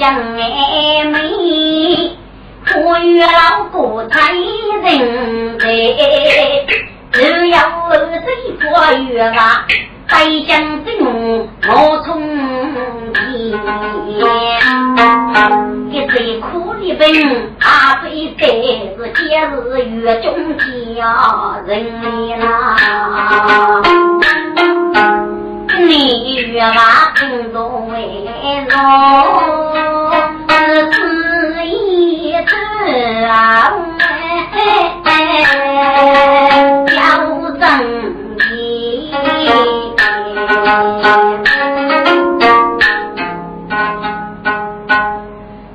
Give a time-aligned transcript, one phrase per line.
[0.00, 1.12] 将爱妹，
[2.74, 5.66] 我与老哥才人在，
[7.12, 7.58] 只要
[7.90, 8.24] 儿子
[8.62, 8.64] 过
[9.10, 9.66] 月吧，
[10.08, 10.88] 白将军
[11.68, 12.08] 我从
[13.12, 13.20] 天，
[15.90, 17.04] 一岁苦的本，
[17.60, 18.40] 阿非得
[18.96, 19.52] 是今日
[20.00, 20.64] 月中家
[21.66, 21.68] 人
[22.40, 22.46] 啦。
[25.82, 26.72] 你月娃
[27.18, 27.58] 更多
[27.90, 27.94] 为
[28.68, 28.78] 荣，
[30.70, 32.54] 是一次
[33.26, 33.72] 啊，
[36.94, 36.98] 要
[37.58, 37.62] 正
[38.52, 39.12] 义。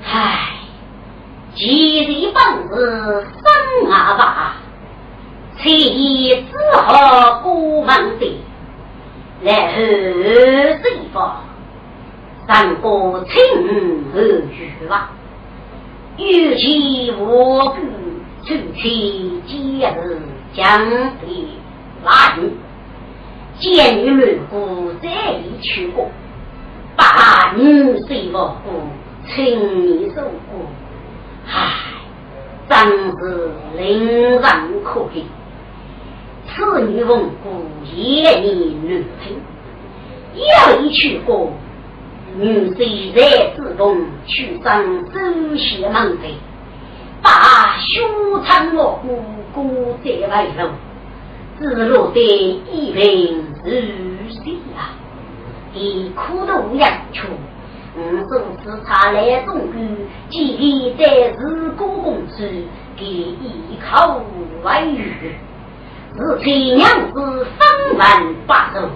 [0.07, 0.13] 唉，
[1.55, 1.59] 吉
[2.05, 2.39] 日本
[2.69, 2.73] 日
[3.33, 4.53] 生阿爸，
[5.61, 8.23] 妻子和孤门的。
[9.41, 9.75] 然后
[10.81, 11.44] 这一方，
[12.47, 15.09] 三个情和欲望，
[16.17, 17.81] 与其我故，
[18.45, 19.81] 出其今日
[20.53, 21.57] 将的
[22.03, 22.51] 拉人，
[23.57, 26.07] 见女如故再一去过，
[26.95, 30.69] 把女虽我故，情你受过，
[31.47, 31.71] 唉，
[32.69, 34.41] 真是令人
[34.83, 35.25] 可悲。
[36.47, 37.65] 此女闻故，
[37.95, 38.55] 夜年
[38.85, 39.41] 女听，
[40.35, 41.51] 要一去过，
[42.37, 46.33] 女虽在自宫，去上周贤门内，
[47.21, 49.23] 把修长我姑
[49.53, 50.69] 姑在外楼，
[51.57, 54.91] 只落得一人如洗啊！
[55.73, 57.27] 一苦都养出，
[57.97, 59.77] 五手持茶来中居，
[60.29, 62.49] 几里在自古公司，
[62.97, 64.21] 给一口
[64.61, 65.35] 外语。
[66.17, 68.89] 是崔娘子方文八手，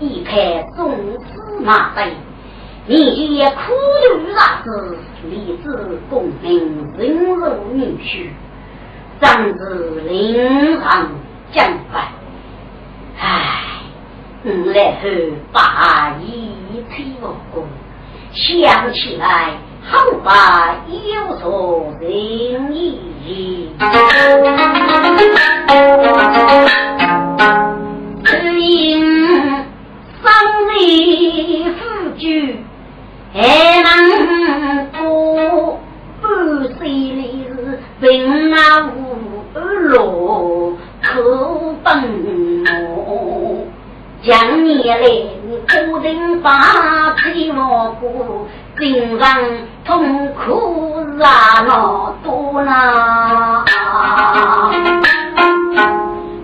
[0.00, 0.34] 一看
[0.76, 2.12] 宗子马背，
[2.90, 3.56] 你也苦
[4.02, 4.96] 读大子，
[5.30, 8.26] 立志功名人如女婿，
[9.20, 10.34] 长子临
[10.80, 11.08] 上
[11.52, 12.04] 将官。
[13.20, 13.84] 唉，
[14.42, 15.08] 来后
[15.52, 17.64] 把一催我过，
[18.32, 19.52] 想起来
[19.88, 23.70] 好把有所人意。
[28.24, 30.28] 只因生
[30.74, 31.78] 离夫
[32.18, 32.64] 君，
[33.32, 33.38] 还
[33.82, 35.78] 能过
[36.20, 36.28] 半
[36.76, 38.98] 岁里是平安无
[39.54, 41.12] 路可
[41.84, 43.66] 奔我。
[44.22, 45.04] 将年来
[45.66, 48.46] 孤人把陪我过，
[48.78, 49.24] 心上
[49.84, 53.64] 痛苦啊老多啦。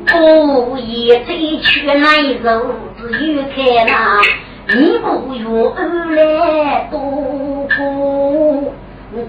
[0.07, 2.03] 不言再去难
[2.43, 2.47] 受，
[2.97, 3.03] 只
[3.35, 3.55] 有看
[3.87, 4.23] 那
[4.69, 5.75] 你不用
[6.15, 8.73] 来多苦。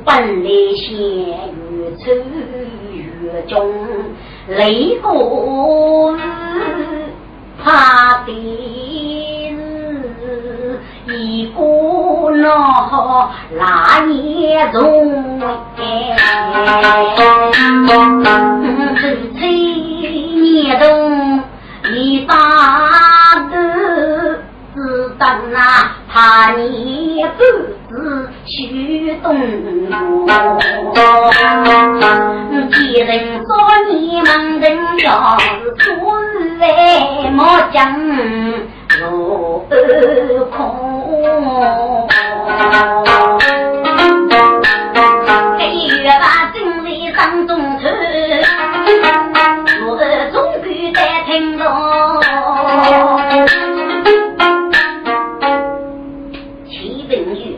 [0.04, 0.88] 本来先
[1.72, 2.04] 越走
[2.92, 3.56] 越重，
[4.48, 6.18] 泪过
[7.64, 8.30] 怕的
[11.06, 11.16] 是一
[11.56, 11.62] 个
[12.32, 12.44] 那
[13.58, 15.40] 那年中
[15.78, 15.82] 哎。
[20.68, 21.42] 年冬
[21.96, 21.96] 一
[22.26, 22.34] 大
[23.52, 23.56] 的，
[25.20, 27.44] 等啊，怕你不
[27.90, 29.26] 知徐东
[29.90, 30.28] 坡。
[32.72, 33.48] 几人说
[33.90, 35.38] 你们人要
[36.60, 37.78] 来莫讲
[39.00, 39.66] 路
[40.52, 40.56] 苦。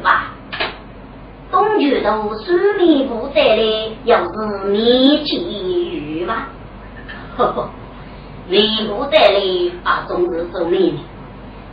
[0.10, 0.32] 吧，
[1.52, 6.48] 东岳都书面不在嘞，要是你去雨吗，
[7.38, 7.70] 呵呵，
[8.48, 11.00] 你不在嘞啊，总是说你，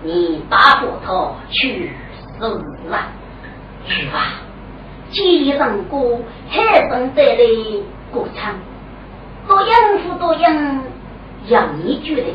[0.03, 1.91] 你打不他去
[2.39, 2.45] 死
[2.91, 3.07] 了，
[3.89, 4.43] 雨吧。
[5.11, 6.19] 几人歌，
[6.51, 7.39] 海上带来
[8.13, 8.55] 歌唱，
[9.49, 10.83] 多样富多样，
[11.49, 12.35] 让你觉得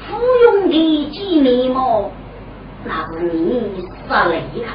[0.00, 2.10] 芙蓉的几面貌，
[2.86, 4.68] 那是你杀雷了。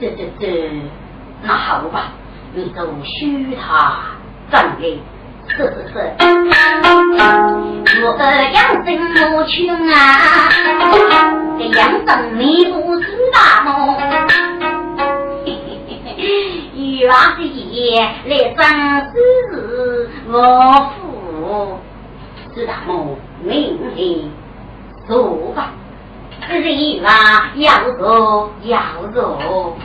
[0.00, 0.70] 这这这，
[1.42, 2.12] 那好吧，
[2.52, 3.98] 你就许他
[4.50, 4.98] 赞给，
[5.48, 5.94] 是是是。
[8.02, 8.06] 我
[8.52, 8.88] 养怎
[9.30, 9.54] 么穷
[9.88, 9.94] 啊，
[11.56, 12.08] 这养生
[12.38, 12.42] 你
[12.72, 13.70] 不是大梦。
[16.74, 18.62] 玉王爷来张
[19.10, 20.32] 是我
[20.96, 21.78] 父，
[22.54, 24.30] 是大母命令
[25.06, 25.72] 做吧。
[26.48, 27.10] 这是玉王
[27.56, 28.78] 要做要
[29.12, 29.76] 做，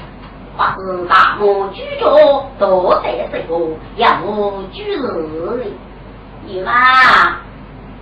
[0.58, 4.20] 或是大母居着多在这个要
[4.72, 4.98] 居日
[5.64, 5.74] 里。
[6.48, 6.74] 玉王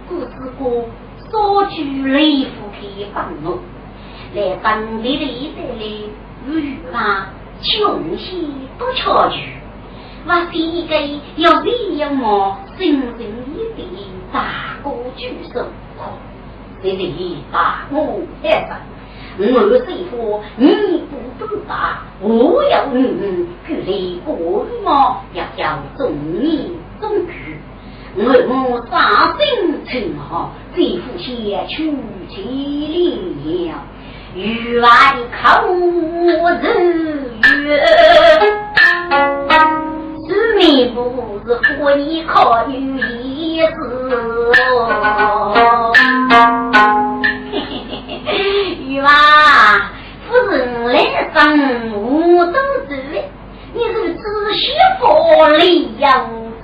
[0.08, 0.86] 故事过
[1.30, 3.60] 所居雷府的房屋，
[4.34, 6.10] 来当地的一代的
[6.48, 7.28] 玉王。
[7.60, 9.40] 穷西不巧聚，
[10.28, 10.96] 我是一个
[11.38, 12.88] 要礼要貌、神
[13.18, 13.84] 神一的
[14.32, 15.66] 大哥举手，
[16.82, 18.78] 这里大我先生，
[19.40, 19.44] 我
[19.78, 20.68] 师傅你
[21.40, 27.58] 不懂大，我要你距离过嘛，要叫中你中举，
[28.16, 31.26] 我我杀心成好，这副先
[31.68, 31.74] 出
[32.30, 33.74] 去了。
[34.36, 34.88] 玉外
[35.42, 36.28] 口日
[37.64, 37.68] 月，
[40.28, 44.52] 四面不是和你考有意思。
[47.50, 48.36] 嘿嘿嘿嘿，
[48.86, 49.10] 玉娃，
[50.28, 51.40] 夫人来上
[51.94, 52.92] 我都知，
[53.74, 54.22] 你是知
[54.54, 56.10] 媳妇里要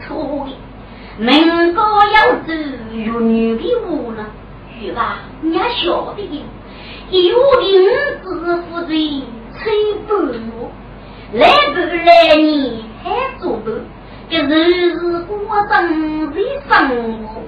[0.06, 0.52] 出的，
[1.18, 2.52] 门高要走
[2.92, 4.26] 玉女的屋呢。
[4.82, 6.46] 玉娃，你还晓得的？
[7.12, 7.66] 有的
[8.24, 8.28] 子
[8.64, 9.62] 负责吹
[10.06, 10.70] 半路，
[11.32, 13.70] 来不来年还做不，
[14.30, 15.36] 这日日过
[15.70, 16.36] 正在
[16.70, 16.72] 生
[17.24, 17.44] 活，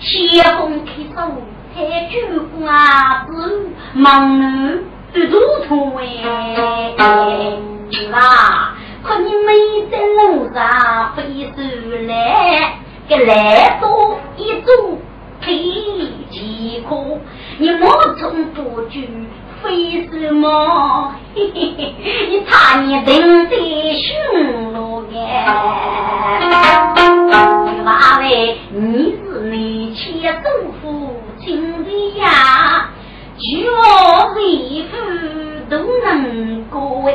[0.00, 1.16] 先锋开手
[1.74, 1.78] 还
[2.10, 2.14] 举
[2.58, 3.30] 瓜子，
[3.94, 4.42] 忙碌
[5.14, 6.04] 都都痛哎！
[8.12, 11.62] 啊，可你没在路上飞走
[12.06, 12.74] 来，
[13.08, 14.98] 给来多一种
[15.40, 15.54] 配
[16.30, 16.96] 几颗。
[17.58, 19.08] 你莫从不惧，
[19.62, 21.14] 非什么？
[21.34, 21.94] 嘿嘿嘿，
[22.30, 24.14] 你怕你等待寻
[25.14, 25.18] 哎！
[27.84, 30.48] 娃喂，你是你前祖
[30.80, 31.88] 父亲的
[32.18, 32.90] 呀，
[33.38, 34.38] 我为
[34.90, 34.92] 父
[35.68, 35.72] 都
[36.04, 37.10] 能过哎。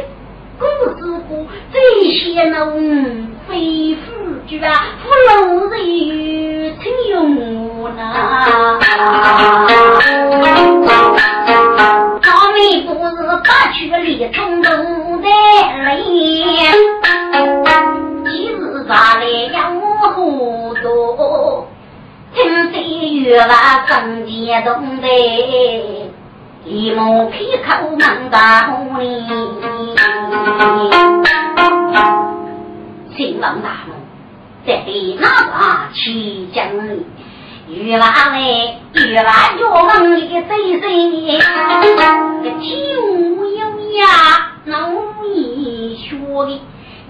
[0.58, 1.78] 公子哥最
[2.18, 2.58] 先能
[3.46, 4.02] 非夫
[4.48, 4.70] 君啊，
[5.04, 5.76] 不老人
[6.82, 7.14] 请用
[7.96, 8.00] 呐。
[11.20, 11.35] 他
[12.76, 13.00] 你不是
[13.46, 14.70] 八去里冲动
[15.22, 16.74] 的脸，
[18.26, 21.66] 今日咋来呀我糊涂？
[22.34, 25.08] 听谁越话更激动的？
[26.66, 29.24] 一目开口门大红哩，
[33.16, 33.94] 新王大怒，
[34.68, 37.06] 在地那上起将哩，
[37.68, 39.24] 玉娃嘞，玉娃
[39.58, 40.40] 叫门里谁
[40.80, 41.40] 谁，
[42.44, 43.60] 这天无有
[43.98, 44.06] 呀，
[44.66, 46.62] 那无一说的，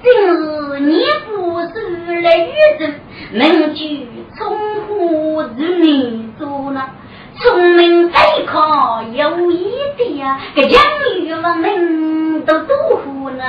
[0.02, 2.88] 今日你不是来玉州，
[3.34, 4.08] 门居
[4.38, 4.58] 从
[4.88, 6.82] 何子女做呢？
[7.38, 10.82] 聪明再考有一点，这杨
[11.20, 13.44] 玉王们都多乎呢。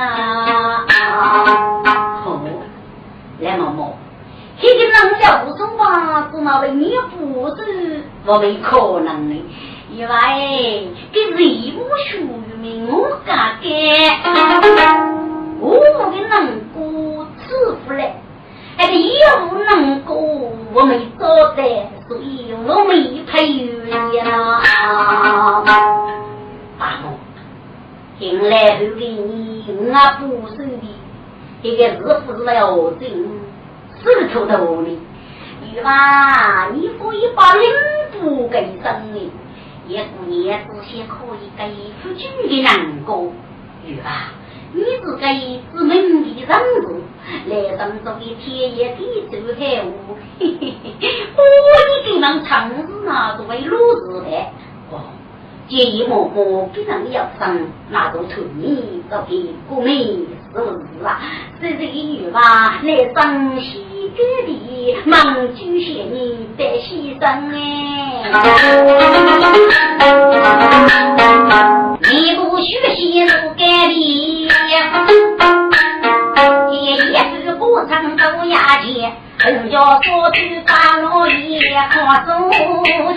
[0.89, 2.41] 好，
[3.39, 3.97] 来毛毛，
[4.59, 5.53] 这个人家不
[5.87, 6.29] 中吧？
[6.31, 9.35] 是那位你不是我没可能的，
[9.91, 10.13] 因为
[11.11, 11.37] 给人
[11.75, 11.79] 物
[12.09, 12.17] 属
[12.61, 13.65] 于我家的，
[15.59, 15.79] 我
[16.11, 16.35] 的能
[16.73, 18.13] 过赐福嘞。
[18.79, 20.13] 那个业务能够，
[20.73, 21.63] 我没做的，
[22.07, 23.95] 所以我没配呀。
[26.77, 27.03] 大哥，
[28.19, 29.81] 进来后给你我
[30.19, 30.87] 不收的，
[31.63, 33.09] 这个是不是要真
[33.99, 34.89] 石头头的？
[35.77, 37.69] 玉娃，你可以把领
[38.11, 39.31] 不给生的，
[39.87, 43.31] 也不也这些可以给夫君的难过，
[43.85, 44.31] 玉娃。
[44.73, 47.03] 你是个知门的人物，
[47.47, 50.95] 来当中的天爷的周海武，嘿嘿嘿，
[51.35, 54.35] 我一个人唱是那作为鲁子的，
[54.91, 55.01] 哦，
[55.67, 61.21] 见一幕幕给人要生，那都图你这片国民是不是啊？
[61.61, 63.85] 这是一句话来张西
[64.15, 65.15] 各地，忙
[65.55, 67.23] 举贤你得牺牲
[67.53, 67.57] 哎。
[72.09, 73.95] 你不学习路改变，
[76.71, 80.71] 一一句不成都牙尖，人家说句把
[81.01, 81.59] 我也
[81.89, 81.95] 可
[82.25, 82.29] 走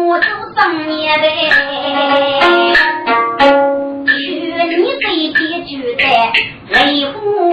[0.09, 1.29] 去过走上年代。
[6.71, 7.51] 雷虎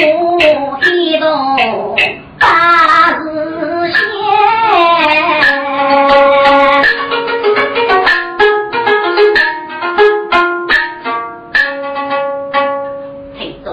[0.83, 1.25] 一动
[2.39, 3.24] 八字
[3.91, 3.97] 线，
[13.38, 13.65] 太重。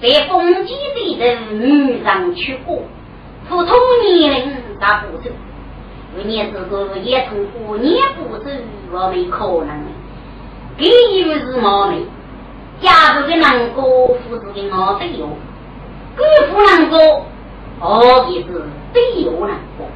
[0.00, 0.30] 在封
[0.64, 1.20] 建的人。
[1.60, 2.82] 女上去过，
[3.48, 5.30] 普通年龄大不走，
[6.16, 8.50] 为年这个也从过年不走，
[8.92, 9.84] 我没可能。
[10.76, 12.02] 第一是毛妹。
[12.80, 15.28] 家族的难过，父子的我都有；
[16.16, 16.98] 姑父难过，
[17.78, 18.48] 儿子是
[18.92, 19.86] 都有难过。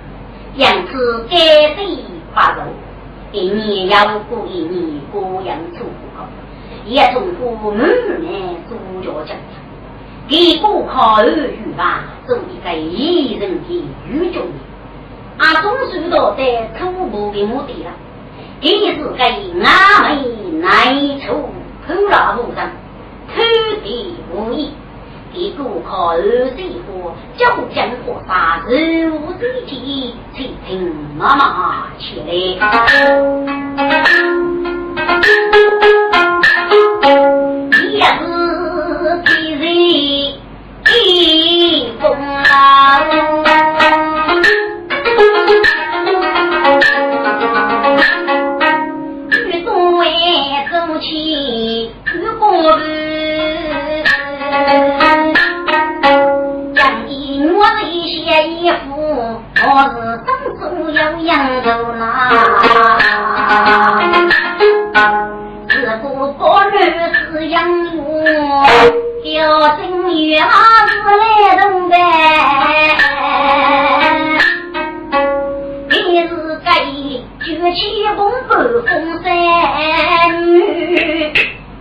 [0.54, 1.98] 因此，该对
[2.32, 2.60] 发愁，
[3.32, 6.28] 一年要过一年，各样错过，
[6.86, 7.84] 也从父母呢
[8.68, 9.58] 主角讲出，
[10.28, 14.65] 给顾考儿女吧，做一个艺人的女中人。
[15.38, 17.90] 阿总算到在初步的目的了，
[18.60, 19.22] 第一是给
[19.62, 20.24] 阿妹
[20.60, 21.50] 难处。
[21.86, 22.70] 后老路上，
[23.28, 23.42] 偷
[23.84, 24.72] 地无义，
[25.32, 26.20] 给顾客二
[26.56, 32.32] 岁货，交江河沙，日无水气，清清妈妈起来，
[59.76, 60.28] 当
[60.58, 61.30] 中有羊
[61.62, 61.68] 头
[61.98, 62.00] 啦。
[65.68, 66.74] 自古国女
[67.30, 67.54] 是养
[67.98, 68.00] 我，
[69.22, 69.24] 小
[69.76, 70.44] 金女儿
[70.88, 71.24] 是来
[71.60, 71.94] 动的。
[75.90, 75.94] 你
[76.26, 76.30] 是
[76.64, 76.68] 该。
[77.44, 77.80] 举起
[78.16, 78.18] 红
[78.48, 78.90] 布红
[79.22, 79.24] 衫
[80.42, 80.50] 女，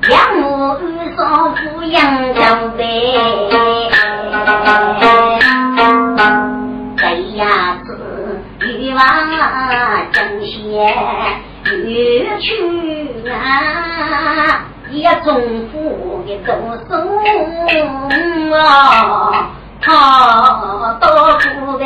[0.10, 0.44] 杨母
[0.80, 0.84] 与
[1.18, 1.20] 少
[1.56, 1.96] 妇杨
[2.36, 2.40] 家
[2.78, 2.82] 辈。
[10.76, 10.84] 争先
[11.86, 15.34] 欲去啊，也中
[15.72, 15.74] 府
[16.28, 16.52] 的都
[16.88, 16.92] 送
[18.52, 18.58] 啊，
[19.82, 19.88] 他
[21.00, 21.06] 多
[21.40, 21.84] 苦呗。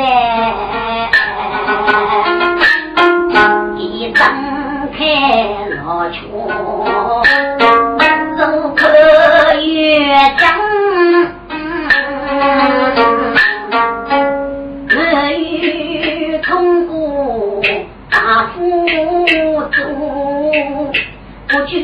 [3.76, 4.20] 一张
[4.92, 4.98] 开
[5.68, 6.18] 了窗，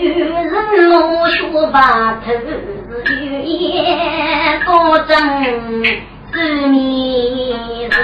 [0.06, 2.32] 不惧人落雪把头
[3.10, 5.16] 雨烟高枕
[6.32, 7.96] 四面容。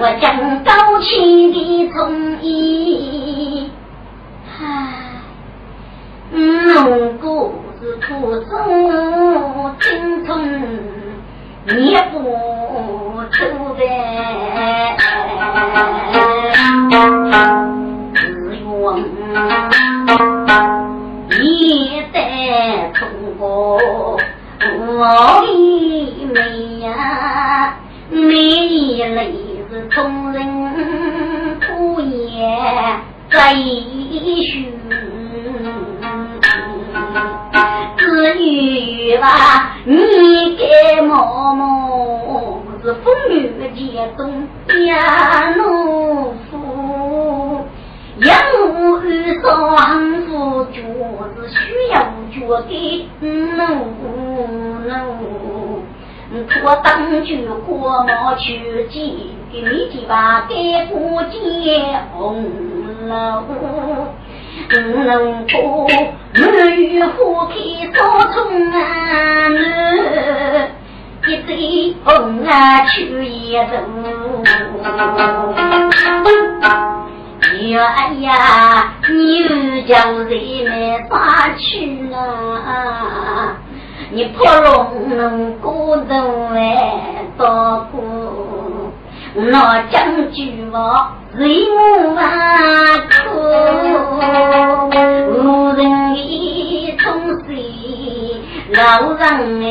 [0.00, 0.70] 我将高
[1.00, 3.68] 起的从衣，
[4.60, 4.62] 唉，
[6.30, 10.28] 弄故是土中精通，
[11.66, 12.16] 也不
[13.32, 14.96] 出呗，
[25.10, 25.48] 我的
[26.34, 26.88] 美呀，
[28.10, 28.78] 美丽。
[29.70, 32.40] 是众人土也
[33.30, 34.72] 在寻，
[37.98, 44.48] 至于吧，你给某某是风雨兼中
[44.86, 47.66] 呀，农夫
[48.20, 48.34] 养
[48.70, 49.02] 母二
[49.42, 49.46] 双
[50.22, 50.76] 夫，就
[51.42, 51.56] 是需
[51.92, 51.94] 要
[52.46, 53.28] 我的农
[54.86, 54.92] 农。
[56.62, 59.02] 我当局国贸去见，
[59.50, 61.40] 你几把盖过见
[62.12, 62.44] 红
[63.08, 63.44] 楼。
[64.70, 64.74] 五
[65.04, 65.88] 能坡，
[66.34, 66.42] 满
[66.76, 67.54] 园花开
[67.94, 67.98] 早
[68.32, 68.36] 春
[68.72, 68.76] 啊，
[71.26, 73.64] 一对红啊秋叶
[77.74, 77.78] 头。
[77.80, 83.56] 哎呀，你叫人来啥去啊？
[84.10, 88.90] 你破龙骨头来刀过，
[89.34, 91.50] 那将军我人
[92.14, 92.18] 万
[93.10, 93.28] 苦，
[95.42, 95.78] 无人
[96.14, 97.04] 的从
[97.44, 97.46] 谁
[98.72, 99.66] 老人来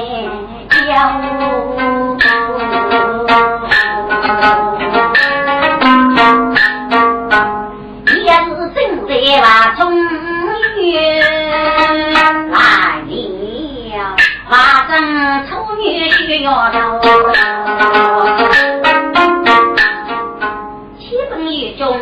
[0.85, 0.93] 也
[9.37, 9.93] 正在把中
[10.81, 12.55] 原来
[13.95, 14.15] 了，
[14.49, 16.99] 马上处女需要到。
[20.97, 21.99] 七本月中，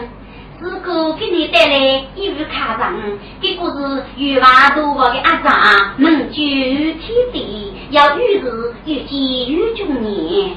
[0.62, 2.94] 如果给你带来一副卡上，
[3.42, 7.02] 结果是玉娃多我的阿丈，门就天
[7.34, 9.20] 地，要遇事遇见
[9.50, 10.56] 遇中年。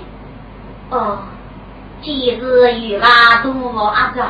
[0.91, 1.19] 哦，
[2.03, 2.37] 今日
[2.81, 4.29] 玉娃多我阿丈。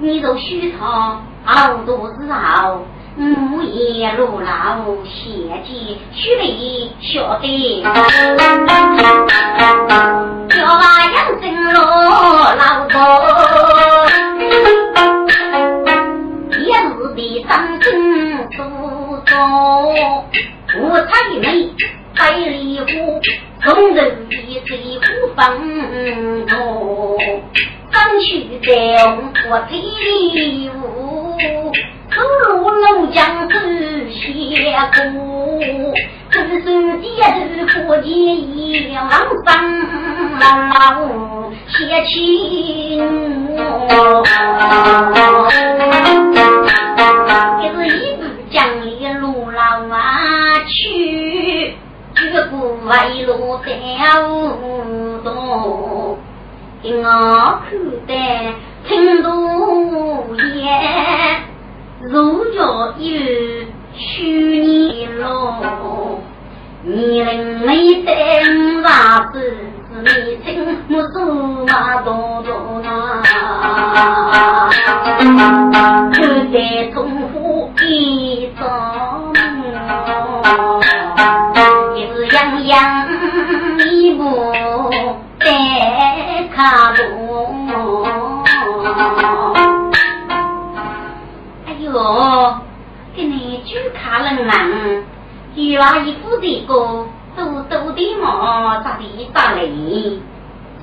[0.00, 2.86] 你若虚唱好多之后，
[3.18, 7.82] 午夜路老写记须得晓得。
[10.48, 11.78] 叫娃养生罗
[12.54, 12.96] 老多，
[16.58, 17.84] 一日的当真
[18.56, 18.58] 多
[19.26, 19.34] 多，
[20.80, 21.06] 五彩
[21.42, 21.44] 眉
[22.16, 23.20] 百里虎，
[23.62, 25.04] 从人的水虎
[25.36, 26.54] 风多。
[27.92, 28.70] 张须在
[29.48, 29.72] 我体
[32.10, 32.16] 走
[32.48, 33.54] 路龙江走
[34.08, 34.22] 斜
[34.94, 35.62] 过，
[36.30, 36.64] 左手
[37.00, 37.24] 低头
[37.66, 38.58] 佛前一
[38.94, 39.02] 往
[39.44, 39.46] 上
[40.38, 40.42] 老
[41.68, 41.72] 写
[42.06, 42.14] 情。
[47.60, 48.20] 这是一步
[48.50, 48.86] 江里
[49.20, 49.60] 路老
[49.92, 49.96] 啊
[50.68, 51.74] 去，
[52.14, 52.20] 绝
[52.50, 52.52] 不
[52.86, 52.92] 为
[53.26, 53.70] 路走
[55.24, 56.18] 多。
[56.86, 56.88] 我
[57.64, 57.72] 看
[58.06, 58.10] 得
[58.86, 59.26] 成都
[60.54, 60.62] 烟，
[62.10, 63.12] 如若有
[63.94, 66.20] 去年咯，
[66.82, 68.10] 年龄没得
[68.82, 69.40] 啥子，
[69.90, 70.14] 是年
[70.44, 70.44] 轻
[70.90, 71.16] 我数
[71.66, 72.52] 码多多
[72.86, 73.22] 啊，
[76.12, 76.96] 看得从
[77.28, 79.32] 虎一张，
[81.96, 83.08] 也是样样
[83.78, 84.20] 一步
[85.38, 85.44] 带。
[86.54, 87.02] 卡路，
[92.04, 92.56] 哎呦，
[93.16, 95.02] 给你举卡人啊！
[95.54, 100.18] 有阿姨夫的个，都都的嘛，咋的打雷？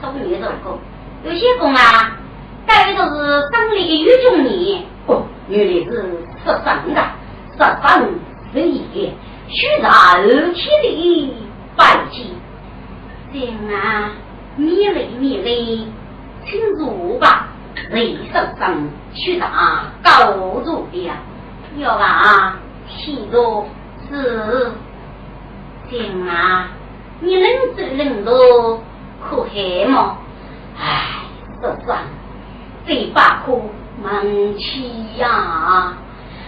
[0.01, 0.79] 少女这个，
[1.23, 2.17] 有些工啊，
[2.65, 6.99] 该都是生理有中年，哦，原来是十三的，
[7.51, 8.03] 十三
[8.51, 9.13] 十一，
[9.47, 11.35] 许大二千里
[11.75, 12.33] 百计，
[13.31, 14.09] 行啊！
[14.55, 15.85] 你来你来，
[16.47, 17.49] 请入吧。
[17.91, 21.11] 雷声声，去打高住的，
[21.77, 22.57] 要把
[22.89, 23.65] 气着
[24.09, 24.71] 是
[25.89, 26.69] 行啊！
[27.19, 28.31] 你能走能走，
[29.23, 30.17] 可害么？
[30.79, 31.21] 唉，
[31.61, 31.99] 这算
[32.87, 33.69] 这把苦
[34.01, 35.93] 闷气呀！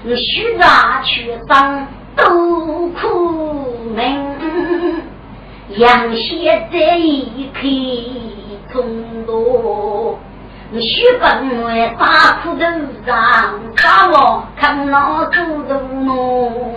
[0.04, 5.02] 你虚大缺伤都苦闷。
[5.70, 10.20] 阳血这一刻冲多，
[10.76, 12.66] 你血本为大苦头
[13.06, 16.76] 上，大王看那猪头弄。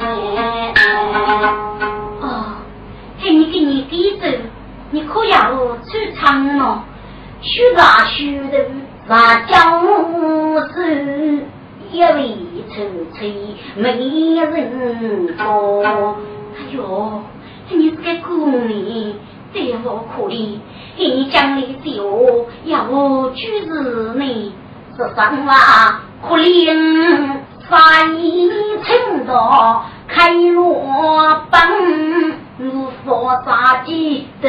[2.20, 2.59] 哦，
[3.18, 4.26] 给你给你给走，
[4.90, 6.85] 你可要出场了。
[7.40, 8.59] 血大血头
[9.06, 9.80] 那江
[10.74, 11.46] 水，
[11.90, 12.37] 一味
[12.68, 12.82] 愁
[13.14, 13.24] 愁
[13.76, 15.82] 没人过。
[15.82, 17.22] 哎呦！
[17.70, 19.14] 你这个姑娘，
[19.54, 20.59] 再好可怜，
[20.96, 24.52] 你将来就要举子呢，
[24.96, 25.52] 是什么
[26.26, 27.30] 可怜？
[27.68, 28.48] 三一
[28.85, 31.61] 青刀开罗本，
[32.59, 34.48] 如佛杀鸡都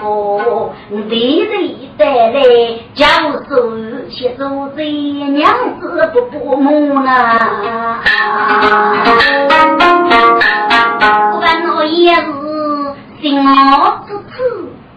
[0.00, 0.72] 佛，
[1.10, 2.40] 弟弟带来
[2.94, 3.04] 教
[3.48, 3.68] 授，
[4.08, 7.10] 协助这娘子不不母呢。
[11.88, 12.22] 也是
[13.20, 13.24] 心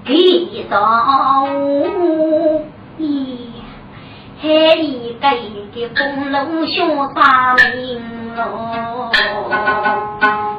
[0.10, 0.76] 之处给到
[1.44, 2.62] 我，
[3.00, 3.38] 咦，
[4.42, 6.78] 还一个一个风楼小
[7.14, 8.02] 大名
[8.36, 8.42] 喽，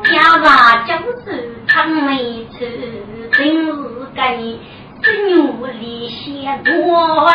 [0.04, 0.46] 家娃
[0.86, 1.26] 就是
[1.66, 2.46] 长眉。
[3.32, 3.72] 真是
[4.14, 4.52] 该心
[5.80, 6.70] 里先多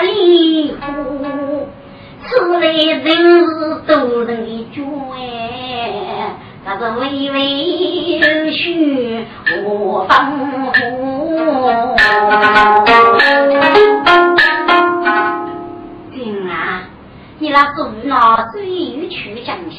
[0.01, 0.77] 离苦，
[2.21, 2.63] 此来
[2.99, 3.07] 真
[3.47, 3.49] 是
[3.87, 4.83] 多人的绝，
[6.67, 9.23] 那是微微许
[9.63, 10.31] 我放
[10.65, 10.73] 火。
[16.11, 16.81] 君啊，
[17.37, 19.77] 你那祖那最有趣讲些，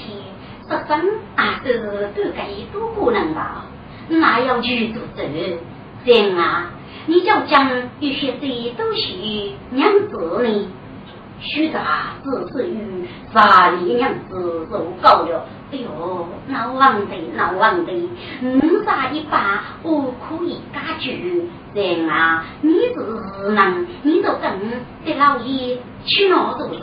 [0.69, 1.01] 十分
[1.35, 1.73] 啊都
[2.15, 3.65] 都该多可能吧？
[4.09, 5.59] 哪要去做这？
[6.05, 6.71] 这啊，
[7.07, 7.69] 你叫将
[7.99, 10.69] 有些事都许娘子呢，
[11.41, 15.45] 许大只是与啥里娘子受够了。
[15.73, 17.93] 哎呦，老王的老王的，
[18.41, 21.43] 你啥一把我可以解决。
[21.75, 24.51] 人啊，你是能，你就跟
[25.05, 26.81] 这老爷去哪做事？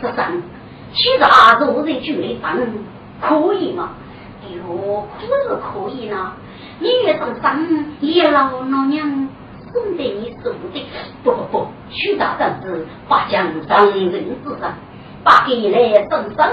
[0.00, 0.42] 十三，
[0.92, 2.60] 去啥做事就来办，
[3.20, 3.90] 可以吗？
[4.42, 6.34] 哎呦，可是可以呢。
[6.78, 9.28] 你越上山，也老老娘
[9.72, 10.86] 送给你送的。
[11.24, 14.74] 不不不，许大丈子把江上人之上，
[15.24, 16.48] 把给来送上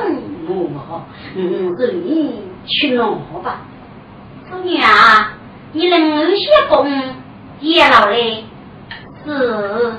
[0.48, 1.04] 我，
[1.36, 3.62] 嗯，是你去弄吧。
[4.50, 4.82] 姑娘，
[5.74, 6.90] 你能些功
[7.60, 8.46] 也老嘞？
[9.26, 9.94] 是，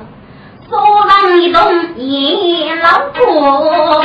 [0.68, 1.60] 说上一动
[1.96, 4.02] 也老婆。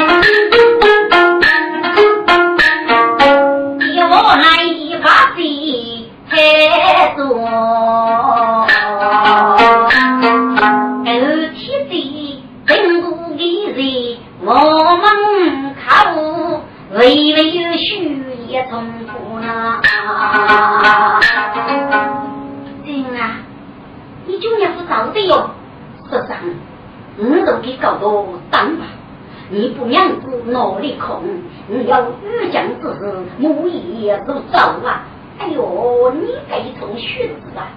[29.50, 31.24] 你不娘子脑里空，
[31.68, 35.04] 你要遇将之事，母意如走啊！
[35.40, 37.70] 哎呦，你该从学子啊！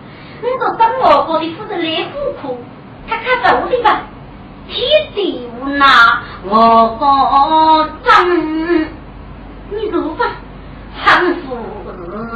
[0.43, 2.59] 你说张老婆的夫人来苦苦，
[3.07, 4.03] 看看走的吧。
[4.69, 8.87] 天地无那我方争，
[9.71, 10.27] 你如吧？
[10.97, 11.57] 汉服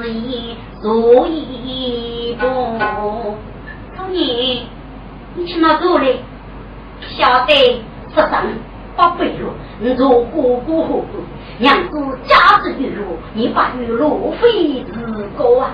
[0.01, 2.47] 日夜做一步，
[3.97, 4.67] 姑娘，
[5.35, 6.21] 你去哪走嘞？
[7.01, 7.83] 晓得
[8.15, 8.47] 十三。
[8.97, 11.25] 八百哟，你做哥哥何故？
[11.59, 15.71] 娘子家子玉露，你把玉露非自高啊！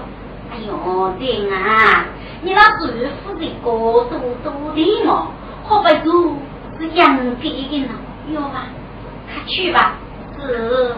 [0.51, 2.07] 哎呦，爹啊，
[2.43, 2.87] 你那祖
[3.23, 5.29] 父的高多多的嘛，
[5.65, 6.37] 好不如
[6.79, 7.89] 是养给的呢，
[8.35, 8.67] 要吧？
[9.27, 9.95] 快去吧，
[10.39, 10.95] 是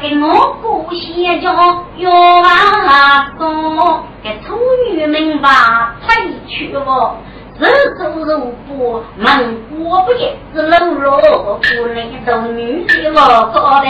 [0.00, 1.52] 给我姑先叫
[1.96, 4.58] 要完送给丑
[4.90, 7.16] 女们吧，退去哦。
[7.58, 13.18] 人走肉不门过不见，是冷落不能做女的我
[13.52, 13.86] 做呗。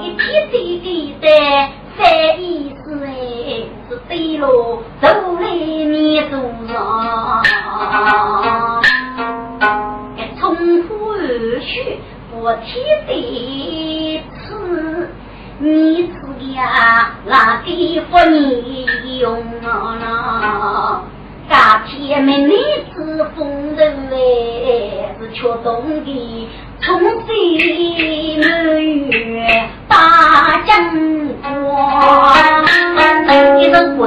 [0.00, 1.26] 一天地地的
[1.96, 3.08] 翻意思哎，
[3.88, 5.08] 是对喽，走
[5.40, 6.36] 来你走
[6.68, 7.42] 上，
[10.16, 10.54] 一冲
[10.84, 11.98] 呼而去，
[12.32, 15.08] 我天地次。
[15.62, 16.20] 你自
[16.54, 21.02] 呀，那地方你用啊？
[21.50, 22.56] 大天门女
[22.94, 23.86] 子风流
[24.64, 26.48] 哎，是却懂得
[26.80, 30.70] 从西门月大江
[31.42, 31.46] 过，
[33.60, 34.00] 一个诡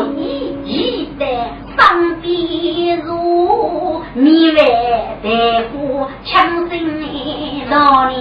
[0.65, 1.25] 异的
[1.77, 4.57] 上边如你外
[5.21, 5.27] 在
[5.71, 8.13] 乎强心道理。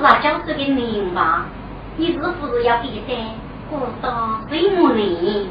[0.00, 1.46] 啥叫这个人吧？
[1.96, 3.14] 你是不是要比赛？
[3.70, 5.48] 我道谁么呢？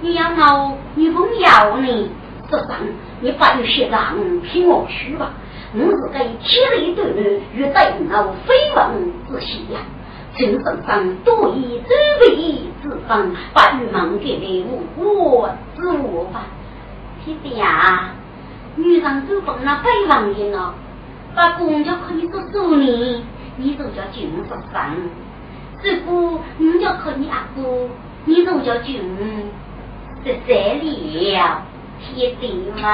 [0.00, 2.10] 你要闹女朋友呢？
[2.50, 2.76] 这上
[3.20, 5.32] 你把有些让听我去吧。
[5.74, 8.92] 我是给天雷斗女与对闹飞王
[9.28, 9.80] 之喜呀。
[10.34, 16.46] 陈身上多以周围之方，把玉门给礼物我知我吧。
[17.24, 18.12] 弟弟呀，
[18.76, 20.72] 女人都逢那飞王的呢，
[21.34, 23.24] 把公交可以说说你。
[23.60, 24.94] 你都叫君十三，
[25.82, 27.88] 如果你要看你阿哥，
[28.24, 29.02] 你都叫君
[30.24, 31.62] 十三了，
[32.00, 32.84] 天地嘛。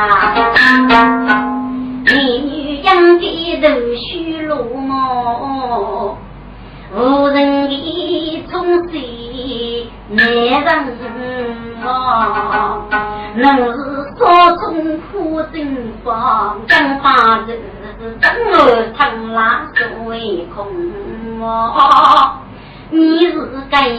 [2.06, 6.14] 美女养的都虚落寞，
[6.94, 10.64] 无人的从谁难人
[11.84, 12.86] 啊？
[13.34, 13.78] 能是
[14.18, 17.58] 少中苦尽方，刚把人。
[18.20, 20.66] 正儿长拉所谓空
[21.40, 22.38] 哦，
[22.90, 23.32] 你是
[23.70, 23.90] 该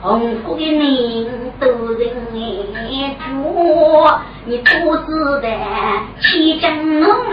[0.00, 2.78] 红福的人都人爱
[3.18, 5.48] 着，你多子的
[6.20, 6.72] 骑将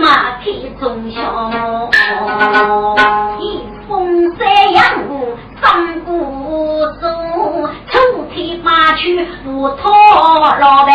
[0.01, 0.43] 马开
[0.79, 1.89] 中小，
[3.39, 3.43] 一
[3.87, 7.07] 风山杨雾三股走，
[7.87, 7.99] 抽
[8.33, 9.89] 屉马去不讨
[10.59, 10.91] 老板。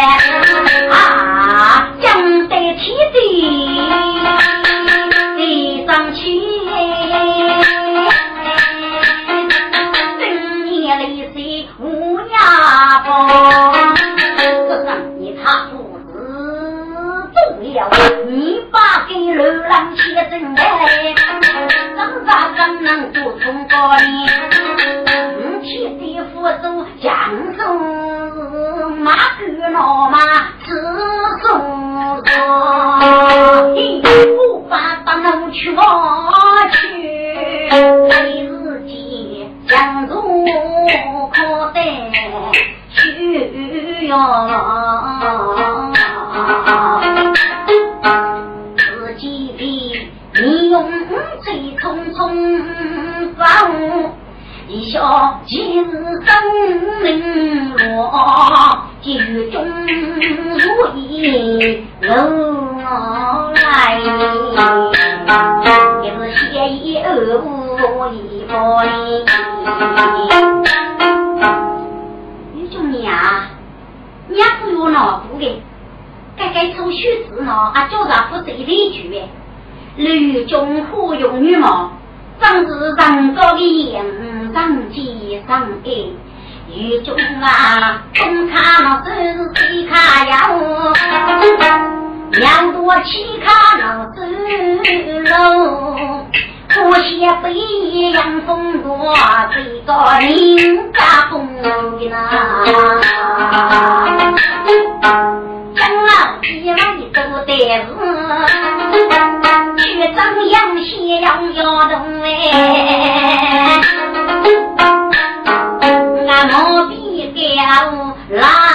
[118.31, 118.70] La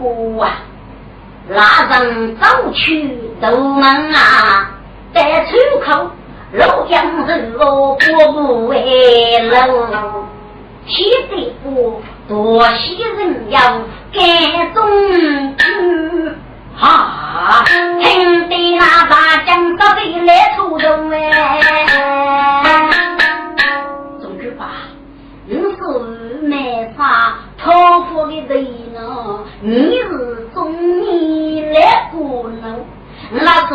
[0.00, 0.62] 能过啊？
[1.48, 4.70] 拉上走去都门啊，
[5.14, 6.10] 在出口。
[6.52, 9.66] 老将人我不不为老，
[10.86, 13.60] 西北府多些人要
[14.14, 16.34] 改中去，
[16.74, 17.62] 哈，
[18.00, 21.60] 听得那大将到底来出动哎，
[33.50, 33.74] 那是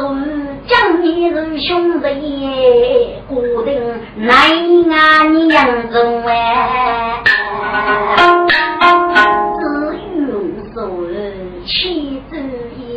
[0.67, 3.81] 江你是兄弟，固定
[4.17, 4.31] 难
[4.91, 7.23] 安扬州哎。
[9.59, 9.63] 只
[10.21, 10.29] 用
[10.75, 10.77] 手
[11.65, 12.37] 妻子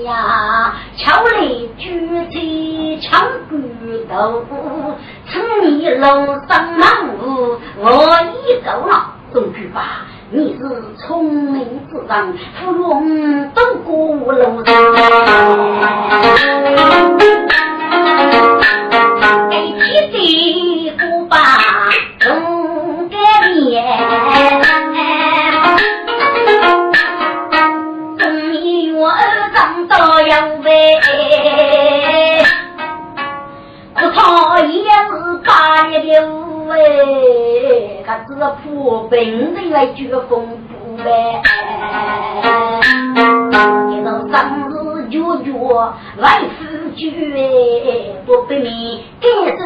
[0.04, 1.46] 呀，巧来
[1.78, 3.56] 举起枪骨
[4.12, 4.44] 头，
[5.24, 6.04] 趁你路
[6.46, 6.86] 上忙
[7.24, 7.88] 碌，我
[8.44, 10.04] 已走了，送去吧。
[10.28, 13.94] 你是聪明之人，芙蓉都过
[14.32, 14.74] 路上，
[19.48, 21.36] 给天地不把
[22.24, 23.16] 龙改
[23.54, 23.84] 变，
[28.18, 29.12] 中年我
[29.54, 30.98] 长到要为，
[33.94, 36.45] 可他也是八一六。
[36.68, 41.42] 喂，他只破病的来绝风不呗，
[43.90, 44.34] 一到生
[44.68, 44.72] 日
[45.08, 45.52] 就绝，
[46.18, 47.10] 万事绝，
[48.26, 49.60] 不被你改成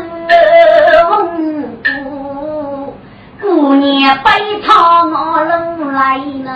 [1.84, 2.92] 姑
[3.40, 4.28] 姑娘背
[4.62, 6.50] 朝我龙来呢，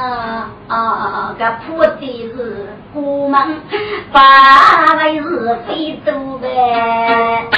[0.68, 3.40] 啊，个破的是姑门，
[4.12, 4.20] 八
[4.96, 7.48] 位是非都呗。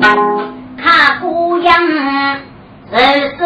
[0.00, 1.74] 看姑娘，
[2.90, 3.36] 人。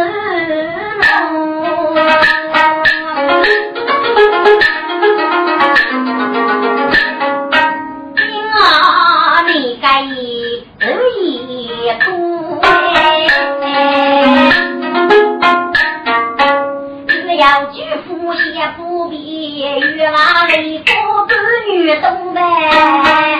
[9.53, 11.25] 你该是一
[12.05, 12.07] 朵
[12.63, 12.69] 哎，
[17.37, 17.43] 要
[18.77, 19.15] 不必
[19.61, 19.63] 愚
[20.03, 20.15] 懒，
[20.65, 20.85] 一个
[21.27, 21.35] 子
[21.69, 23.40] 女多哎。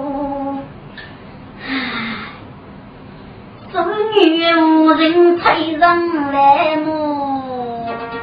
[3.71, 3.77] 终
[4.13, 6.91] 于无人推人来磨。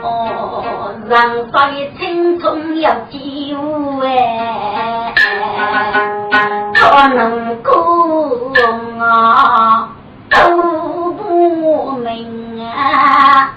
[0.02, 1.56] 哦，人在
[1.98, 5.14] 青中要几无哎，
[6.74, 8.52] 可能过
[9.00, 9.88] 啊
[10.30, 10.36] 都
[11.12, 13.54] 不明啊。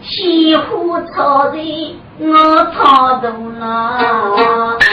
[0.00, 3.66] 西湖草地我草都那。
[3.66, 3.98] 啊
[4.80, 4.88] 啊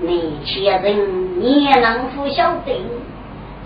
[0.00, 2.84] 你且人也能不晓得，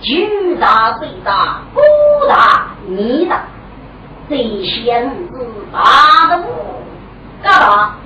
[0.01, 1.80] 巨大最大，孤
[2.28, 3.42] 大你大，
[4.28, 5.11] 这些是
[5.72, 6.49] 大的不？
[7.42, 7.96] 干啥？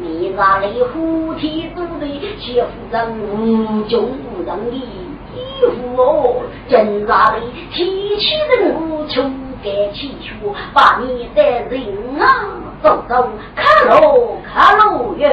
[0.00, 7.40] 你那里呼体肚里，且夫人无穷无人的衣服哦，真那里
[7.72, 9.22] 提起人我，求
[9.62, 12.26] 改气球，把你带人啊！
[12.84, 15.26] 走走，卡路卡路耶。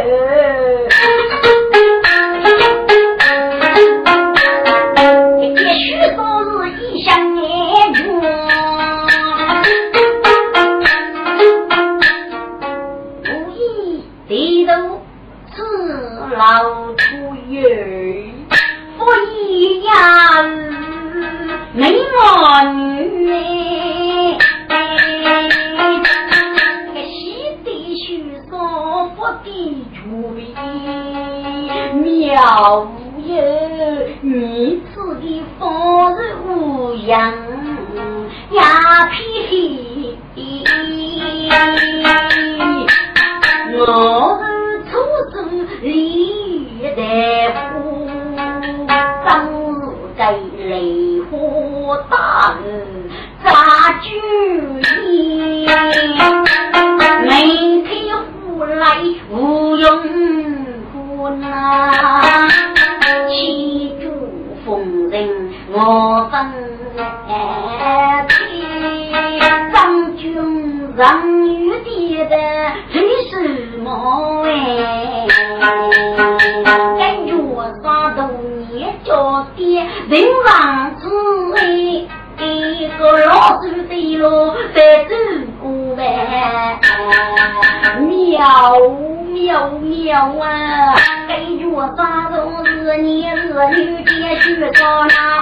[89.79, 90.93] 妙妙啊！
[91.27, 95.41] 给着啥都是你儿女接续着呢？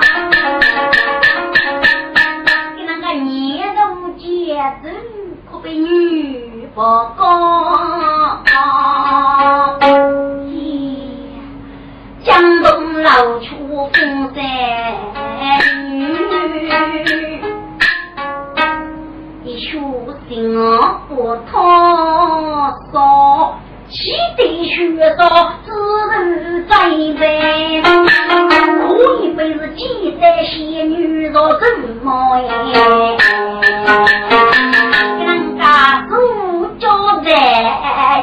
[2.75, 3.79] 给那个年度
[4.17, 4.85] 节日
[5.51, 6.81] 可被女不
[7.17, 7.19] 讲。
[12.23, 14.41] 江东老出风山
[15.85, 17.41] 雨。
[19.71, 20.55] 书信
[21.09, 21.59] 不通，
[22.91, 23.53] 说
[23.89, 25.71] 气得学少，只
[26.11, 26.73] 人在
[27.19, 27.23] 在，
[28.87, 28.87] 喝
[29.19, 31.65] 一杯是几代仙女若怎
[32.03, 32.49] 么样？
[35.19, 36.13] 人家主
[36.77, 36.85] 交
[37.21, 37.27] 代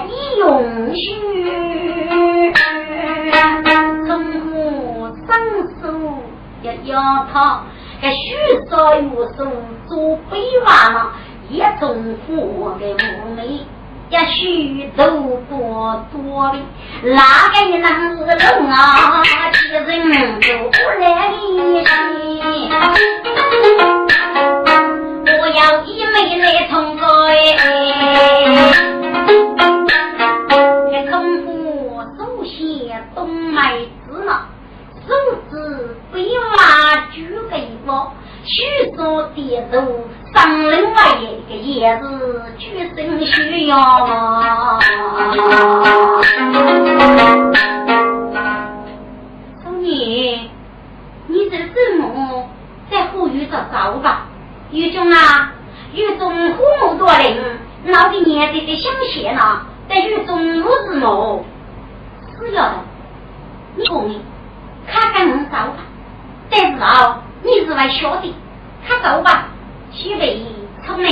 [0.09, 1.05] 已用虚，
[4.07, 4.09] 从
[4.53, 5.29] 我伸
[5.83, 5.83] 手
[6.63, 7.35] 要要他，
[8.01, 8.17] 还许
[8.71, 9.39] 少有手
[9.89, 10.69] 做背娃
[11.49, 12.31] 一种活
[12.79, 13.01] 的妩
[13.37, 13.67] 媚，
[14.09, 15.05] 也许都
[15.51, 16.59] 多多的，
[17.11, 17.87] 哪个能
[18.25, 19.23] 容啊？
[19.53, 21.41] 其人都不来理。
[25.39, 27.43] 我要一妹来同歌哎，
[30.91, 32.55] 这空腹手写
[33.15, 33.75] 东麦
[34.07, 34.47] 子呢，
[35.07, 35.09] 手
[35.51, 36.15] 指飞
[36.57, 37.17] 马举
[37.51, 37.55] 给
[37.87, 38.13] 我，
[38.45, 38.63] 许
[38.95, 39.77] 说点头。
[40.35, 42.03] 上另外一个也是
[42.59, 42.97] 举身
[43.27, 43.77] 需要。
[49.63, 50.49] 少年，
[51.27, 52.49] 你这怎么
[52.91, 54.27] 在呼吁着找吧？
[54.71, 55.53] 狱中啊，
[55.95, 57.41] 狱中父母多灵，
[57.87, 61.45] 老的年纪的想写呢，在狱中不是我，
[62.39, 62.75] 是要的。
[63.77, 64.21] 你公明，
[64.87, 65.77] 看看能找吧？
[66.51, 68.35] 但是啊，你是来晓得，
[68.87, 69.49] 看走吧。
[69.97, 70.43] 虚伪
[70.85, 71.09] 聪明，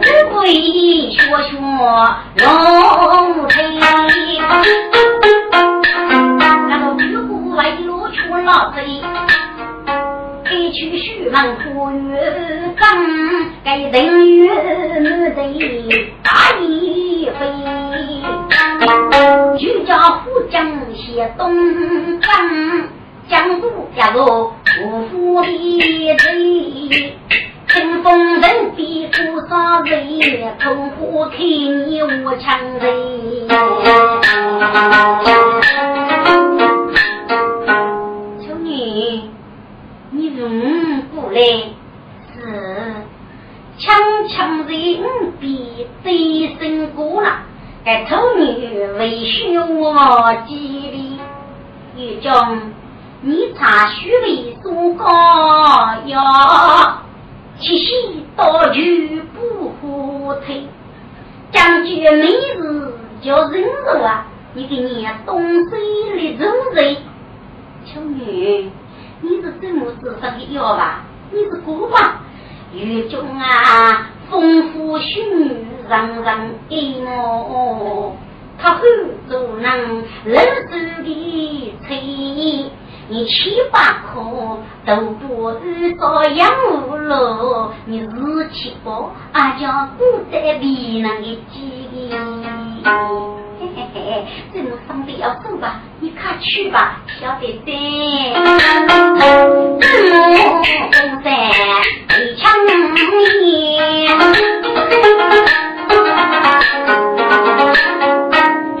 [0.00, 1.56] 只会学学
[2.38, 3.54] 龙腿。
[6.68, 9.00] 那个举步为路出老贼，
[10.50, 12.16] 给去须门苦与
[12.76, 12.84] 刚，
[13.64, 14.50] 该等于
[14.98, 15.38] 女贼
[16.24, 17.46] 大一回。
[19.56, 20.66] 举家虎将
[20.96, 21.54] 写东
[22.20, 22.28] 方。
[23.28, 27.14] 江都家落无福的贼，
[27.66, 30.08] 乘风人比多少人，
[30.58, 33.48] 同伙看你无强人。
[38.40, 39.20] 秋女，
[40.10, 40.48] 你如
[41.14, 41.40] 过来？
[42.34, 42.38] 是
[43.78, 43.94] 强
[44.28, 47.42] 强人比贼身过了，
[47.84, 51.18] 该丑女为许我几里，
[51.94, 52.72] 一将。
[53.24, 55.06] 你查虚伪所高
[56.06, 57.02] 呀，
[57.56, 60.66] 七夕刀具不火腿，
[61.52, 64.26] 将军每日叫人肉啊！
[64.54, 66.96] 你给你东西的肉人，
[67.84, 68.68] 秋女，
[69.20, 71.04] 你是怎么子上的药吧？
[71.30, 72.22] 你是孤吧？
[72.74, 78.16] 狱中啊，丰富许女人人给我，
[78.58, 78.80] 他后
[79.28, 82.68] 做人人手的催。
[83.12, 84.22] 你七八颗
[84.86, 88.90] 都不遇到养无路，你日七八
[89.32, 90.02] 阿娇不
[90.32, 92.10] 在比那个几
[93.60, 95.82] 嘿嘿嘿，这么上的要走吧？
[96.00, 97.70] 你快去吧，晓得的。
[100.94, 101.28] 红山
[102.18, 102.50] 一枪
[103.42, 104.08] 烟，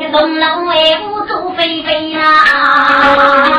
[0.10, 0.72] 东楼为
[1.06, 3.51] 五走飞飞啦。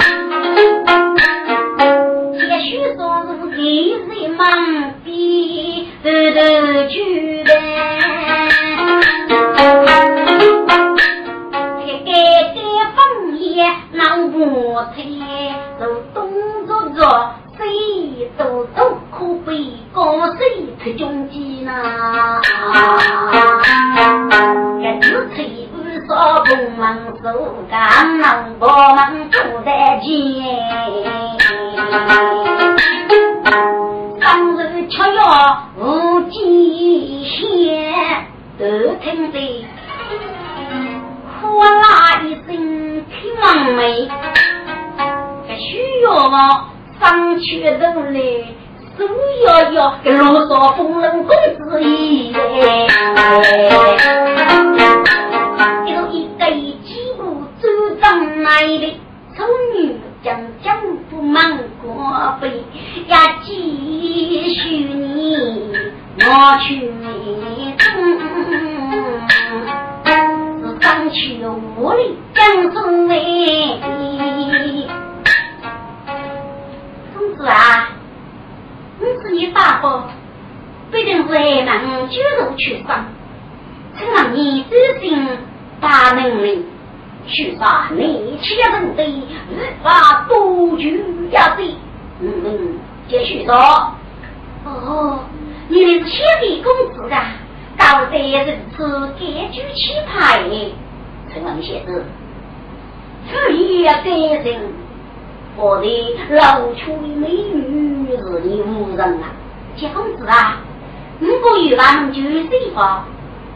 [112.75, 113.05] 方，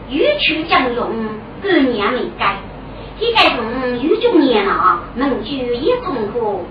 [0.08, 1.10] 欲取将用，
[1.62, 2.56] 半年没改，
[3.18, 6.64] 应该从有九年了，能就一中过，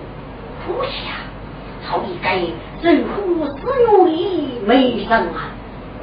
[0.66, 1.28] 可惜啊。
[1.90, 2.36] 好一该
[2.82, 5.48] 人苦自有理，没人啊！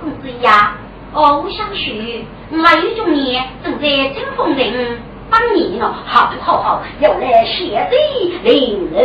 [0.01, 0.75] 公子呀，
[1.13, 4.97] 哦，我想去，我有种年正在争风人
[5.29, 7.99] 当年了，好好好，要来谢罪
[8.43, 8.97] 领儿。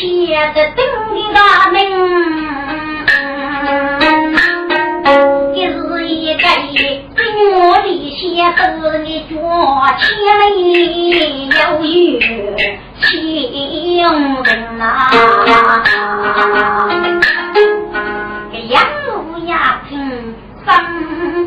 [0.00, 0.08] 且
[0.54, 0.80] 在等
[1.12, 1.76] 的大门，
[5.54, 6.48] 一日一个在
[7.52, 7.86] 我里
[8.16, 8.18] 写
[8.56, 9.36] 得你脚
[9.98, 10.02] 前
[10.56, 10.58] 里
[11.58, 11.62] 有
[13.02, 13.04] 情
[14.42, 14.48] 人
[14.78, 15.10] 呐，
[18.50, 18.72] 个杨
[19.06, 20.34] 路呀听。
[20.64, 20.68] 三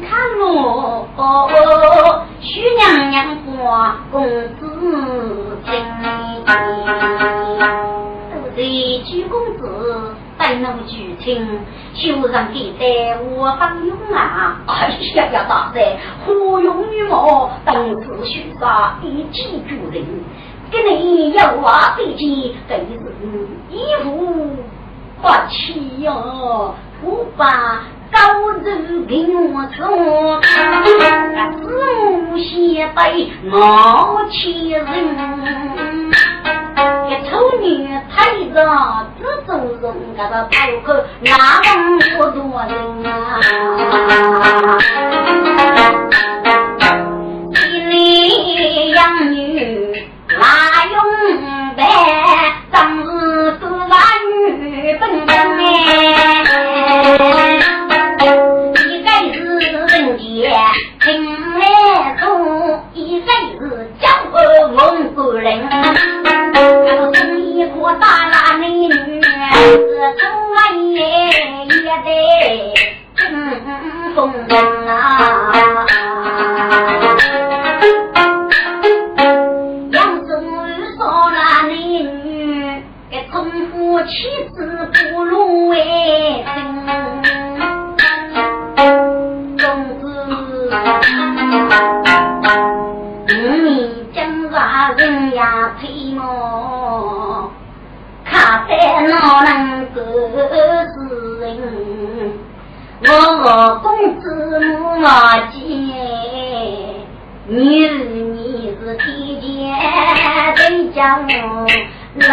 [0.01, 1.07] 看罗，
[2.41, 2.81] 徐娘
[3.11, 3.47] 娘过
[4.11, 4.27] 公
[4.59, 4.61] 子
[5.65, 5.71] 进，
[8.63, 11.45] 都是鞠公子带奴举亲，
[11.93, 14.57] 修上给在我帮用啊！
[14.65, 17.51] 哎呀呀，大人，何用于我？
[17.65, 20.05] 当此许杀一击主人，
[20.71, 22.93] 给你有话对接，对是
[23.69, 24.55] 衣服
[25.21, 26.13] 不起呀，
[27.01, 27.81] 不把。
[28.13, 28.19] 高
[28.63, 31.65] 人给 我说，子
[32.29, 34.85] 母先被我欺人，
[36.75, 38.15] 一丑女太
[38.53, 38.57] 着
[39.17, 39.51] 自走
[39.81, 39.85] 人，
[40.17, 40.53] 这个头
[40.83, 40.87] 壳
[41.21, 41.27] 哪
[41.63, 41.71] 能
[42.17, 42.71] 我多人
[43.05, 43.07] 啊？
[47.53, 47.55] 一
[48.57, 48.97] 里养
[49.31, 49.35] 女
[50.39, 50.95] 哪用
[51.75, 51.79] 白，
[52.71, 53.03] 当日
[53.59, 53.91] 多把
[54.27, 55.69] 女本哎。
[58.73, 60.21] 一个是人杰
[61.01, 61.05] 听
[61.59, 61.63] 来
[62.19, 62.21] 通，
[62.93, 63.27] 一个
[63.59, 63.61] 是
[63.99, 64.33] 江湖
[65.33, 65.43] 人。
[72.01, 72.73] 得
[73.15, 75.43] 争风人啊。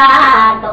[0.01, 0.67] 拉动。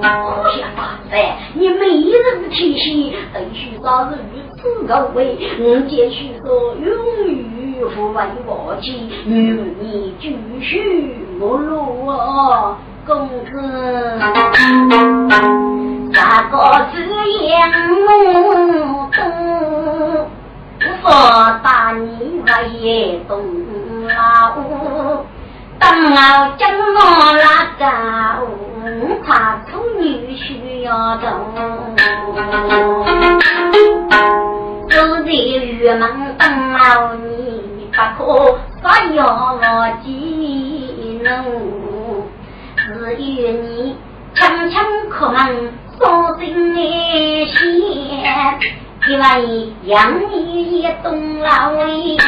[0.00, 0.80] 好像大
[1.10, 2.12] 帅，你每日
[2.50, 6.46] 提醒，等许早日如此高贵，我见许说
[6.76, 6.86] 永
[7.26, 9.28] 远不为忘记，与
[9.80, 13.50] 你继续不落啊，公子。
[16.14, 16.54] 三个
[16.92, 16.96] 字
[17.42, 17.46] 言
[18.06, 19.18] 我懂，
[21.02, 21.06] 我
[21.62, 23.32] 打你为东
[24.08, 24.08] 老。
[25.78, 26.16] 当我
[26.58, 26.98] 将我
[27.34, 27.44] 拉
[27.78, 27.84] 高，
[29.24, 31.26] 怕苦女需要懂。
[34.90, 39.18] 走在玉门等老你，不可杀要
[39.54, 39.62] 我
[40.02, 41.26] 技能。
[42.76, 43.96] 只有你
[44.34, 47.58] 强强叩门，锁心内线，
[49.08, 49.22] 因为
[49.84, 49.96] 养
[50.30, 52.18] 你也懂老理。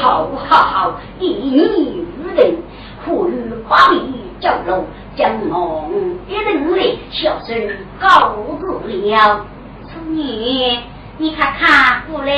[0.00, 2.56] 好好好，一女无人，
[3.04, 3.32] 呼吁
[3.68, 4.00] 花里
[4.40, 4.84] 叫楼，
[5.16, 5.88] 将我
[6.28, 7.56] 一人来小声
[8.00, 9.46] 告诉了。
[9.84, 10.78] 淑女，
[11.18, 12.32] 你看看过来，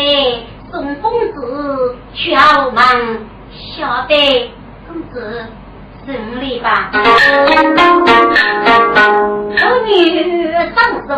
[0.70, 4.50] 宋公子敲门，晓得
[4.86, 5.46] 公子
[6.06, 6.90] 胜利吧？
[9.56, 11.10] 淑女上走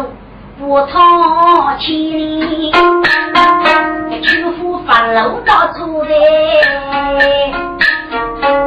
[0.58, 2.72] 不讨亲，
[4.20, 6.10] 举夫发楼到处来，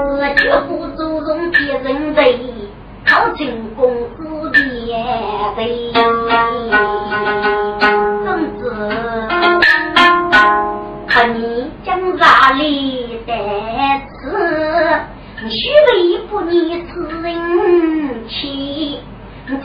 [0.10, 2.40] 是绝不注重别人贼，
[3.06, 4.96] 靠近公子别
[5.56, 5.92] 贼，
[8.26, 8.28] 总
[8.60, 8.64] 之
[11.08, 13.34] 看你讲哪里得
[14.10, 17.65] 吃，须为不你此人。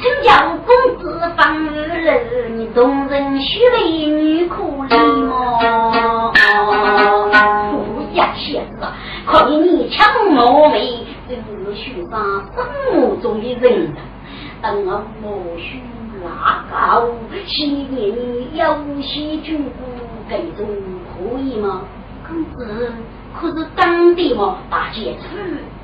[0.00, 2.12] 请教公子方玉楼，
[2.56, 4.96] 你众人须为女可怜
[5.26, 6.32] 么？
[7.70, 8.78] 富家仙子，
[9.26, 11.34] 可以你强貌美，这
[11.74, 12.18] 须上
[12.56, 13.94] 生目中的人
[14.62, 15.82] 等我莫须
[16.24, 17.04] 拉高，
[17.46, 19.70] 昔年你有些军鼓，
[20.30, 20.66] 这种
[21.12, 21.82] 可以吗？
[22.26, 22.92] 公子
[23.38, 24.56] 可是当地么？
[24.70, 25.36] 大姐此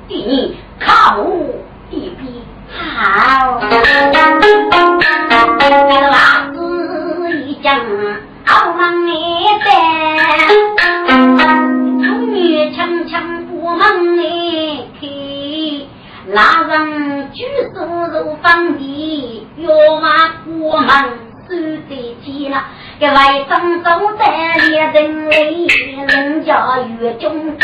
[0.07, 1.23] 对你靠
[1.89, 2.43] 一比。
[2.95, 3.65] 好，这
[5.69, 6.17] 个老
[6.53, 6.57] 子
[7.45, 7.79] 一讲，
[8.45, 9.11] 好忙一
[9.63, 9.67] 单，
[11.97, 13.79] 妇女强强不忙
[14.17, 14.21] 的
[14.99, 15.07] 开，
[16.33, 19.69] 拉人举手如放地，要
[20.01, 20.07] 马
[20.45, 20.87] 过门
[21.47, 21.55] 手
[21.89, 22.65] 在肩了，
[22.99, 23.87] 这外甥走
[24.19, 24.23] 在
[24.57, 25.67] 列阵里，
[26.07, 27.57] 人家越中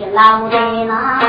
[0.00, 0.10] 给。
[0.12, 1.20] 老在那，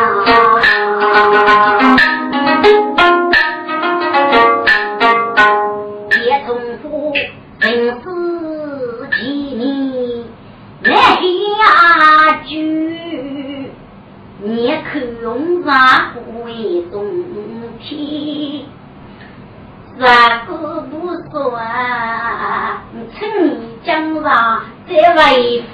[6.23, 7.13] 也从不
[7.59, 7.63] 认
[8.01, 8.03] 识
[9.19, 9.21] 几
[9.55, 9.61] 年
[10.83, 10.89] 来
[11.59, 11.61] 呀
[12.45, 12.51] 句，
[14.41, 14.49] 你
[14.89, 14.89] 看
[15.65, 15.67] 啥
[16.45, 16.49] 为
[16.89, 16.95] 中
[17.79, 18.65] 天？
[19.99, 20.01] 啥
[20.45, 20.51] 个
[20.89, 20.93] 不
[21.29, 21.53] 算？
[23.13, 23.19] 趁
[23.49, 23.89] 你江
[24.23, 25.19] 上再为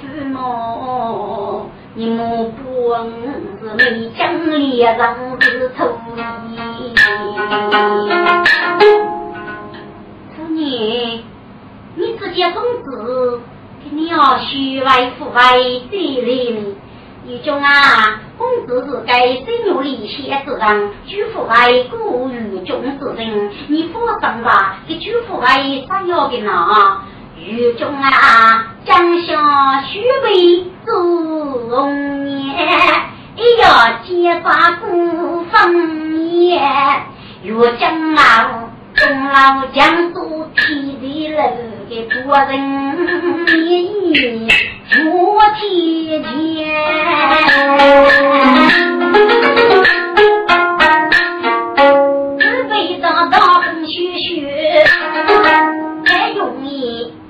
[0.24, 0.36] 母。
[1.94, 3.12] 你莫不问
[3.60, 5.84] 是没将脸上是土
[6.14, 6.22] 地。
[10.34, 11.20] 姑娘，
[11.96, 13.40] 你这些公子，
[13.90, 15.58] 你要虚外富外
[15.90, 16.74] 对人，
[17.24, 21.54] 你讲啊，公子是该生有理先之人，举富外
[21.90, 25.46] 故于中之人，你不生吧，给举富外
[25.86, 26.38] 啥要的。
[26.38, 27.02] 呢？
[27.44, 30.92] 狱中啊，将相须为做
[31.70, 32.56] 红颜，
[33.36, 33.68] 一要
[34.04, 36.60] 结发不分也。
[37.42, 41.38] 岳将啊，功劳将都提的了
[41.88, 42.58] 给多人
[43.46, 44.48] 面
[44.88, 44.96] 做
[45.54, 46.26] 天只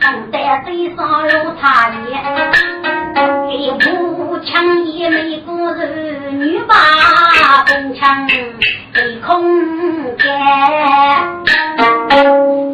[0.09, 0.31] 易。
[0.31, 2.17] 等待嘴上如茶叶，
[3.55, 6.75] 一步枪也没过日，女把
[7.67, 8.27] 弓枪
[8.95, 10.27] 被空间。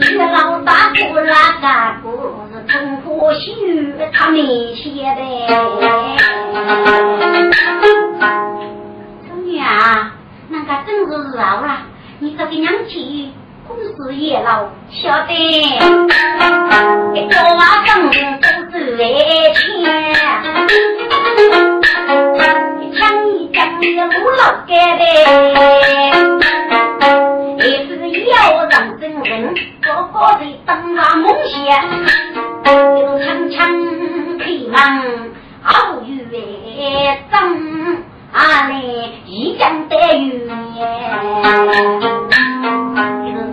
[0.01, 2.09] 一老大不拉干部
[2.53, 3.51] 是中国血，
[4.12, 5.20] 他没写的。
[9.26, 10.12] 春女啊，
[10.49, 11.78] 那个真是老了，
[12.20, 13.32] 你这个娘亲。
[13.74, 15.32] 公事也老，晓得，
[17.14, 19.02] 一个晚上都是来
[19.52, 19.60] 钱，
[22.80, 23.02] 一枪
[23.34, 25.02] 一枪的路老干的，
[27.58, 27.90] 也是
[28.30, 28.32] 要
[28.66, 31.52] 让真人个个的当啊梦想，
[33.00, 33.58] 有枪枪
[34.38, 34.74] 开门
[35.62, 36.08] 好月
[37.30, 37.34] 正，
[38.32, 38.72] 阿来
[39.26, 40.48] 一江得雨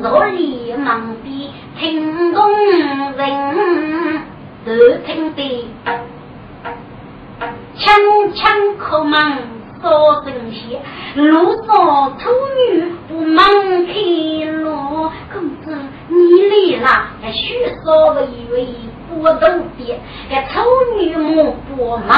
[0.01, 2.41] 若里忙的听工
[3.15, 4.23] 人，
[4.65, 4.71] 都
[5.05, 5.67] 听得
[7.77, 7.93] 枪
[8.33, 9.37] 枪口忙
[9.79, 10.81] 说声些，
[11.13, 12.31] 路上丑
[12.71, 13.45] 女不忙
[13.85, 13.93] 开
[14.49, 15.77] 路，公子
[16.07, 16.87] 你来了，
[17.31, 18.67] 许说了以为
[19.07, 19.47] 不都
[19.77, 19.99] 别，
[20.31, 20.65] 这丑
[20.97, 22.09] 女莫不忙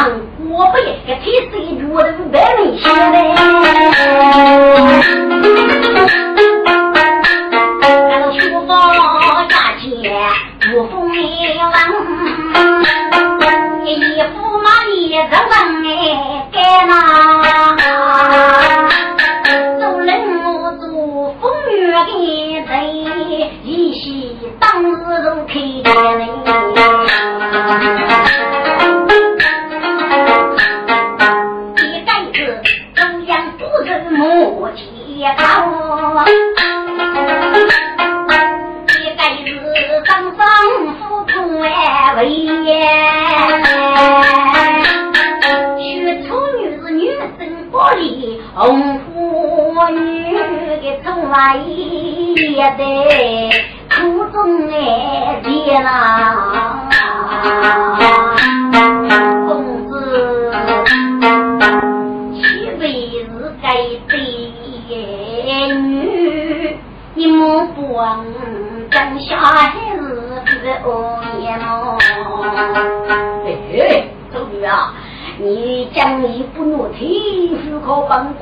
[0.47, 3.35] 过不也，这天水觉得不白明显嘞。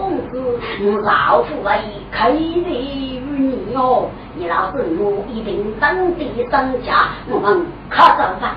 [0.02, 1.72] 公子，我老夫为
[2.12, 4.10] 开的于你哦。
[4.34, 8.56] 你老子我一定当地当家，我们可走吧。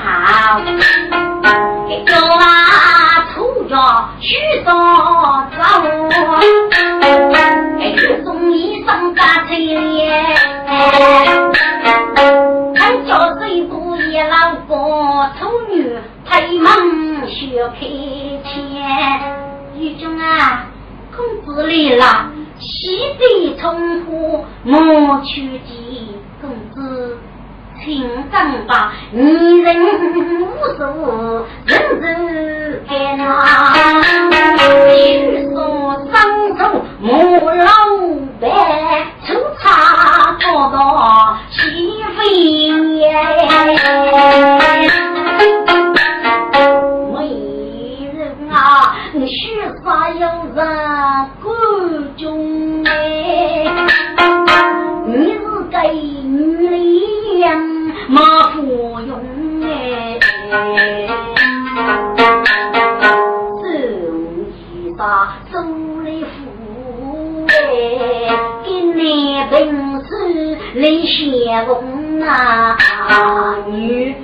[0.00, 0.58] 好，
[2.06, 5.60] 走啊，出家去上早，
[8.24, 10.24] 送衣裳打车耶。
[12.80, 14.74] 俺家最多也老个
[15.38, 15.98] 丑女。
[16.28, 16.74] 太忙
[17.28, 17.86] 学开
[21.96, 22.88] 子来了，喜
[23.18, 25.66] 得从夫莫去见
[26.40, 27.18] 公子，
[27.82, 29.76] 请正吧，女人
[30.42, 30.82] 无数，
[31.64, 33.24] 人人爱呐，
[34.94, 35.54] 许说
[36.10, 36.14] 双
[36.58, 36.60] 手
[37.00, 37.64] 莫老
[38.40, 38.44] 白，
[39.26, 40.76] 粗茶多多
[41.50, 41.56] 起
[42.16, 42.20] 飞。
[49.28, 50.20] 须发有
[50.54, 50.64] 人
[60.56, 61.06] 哎，
[63.60, 63.64] 送
[64.48, 65.00] 衣裳
[65.52, 65.54] 送
[66.04, 66.28] 礼服
[67.48, 67.52] 哎，
[68.64, 68.96] 给你
[69.50, 69.54] 本
[70.00, 70.08] 事
[70.74, 71.14] 来相
[71.66, 71.68] 逢
[72.22, 72.28] 啊
[73.66, 74.14] 女。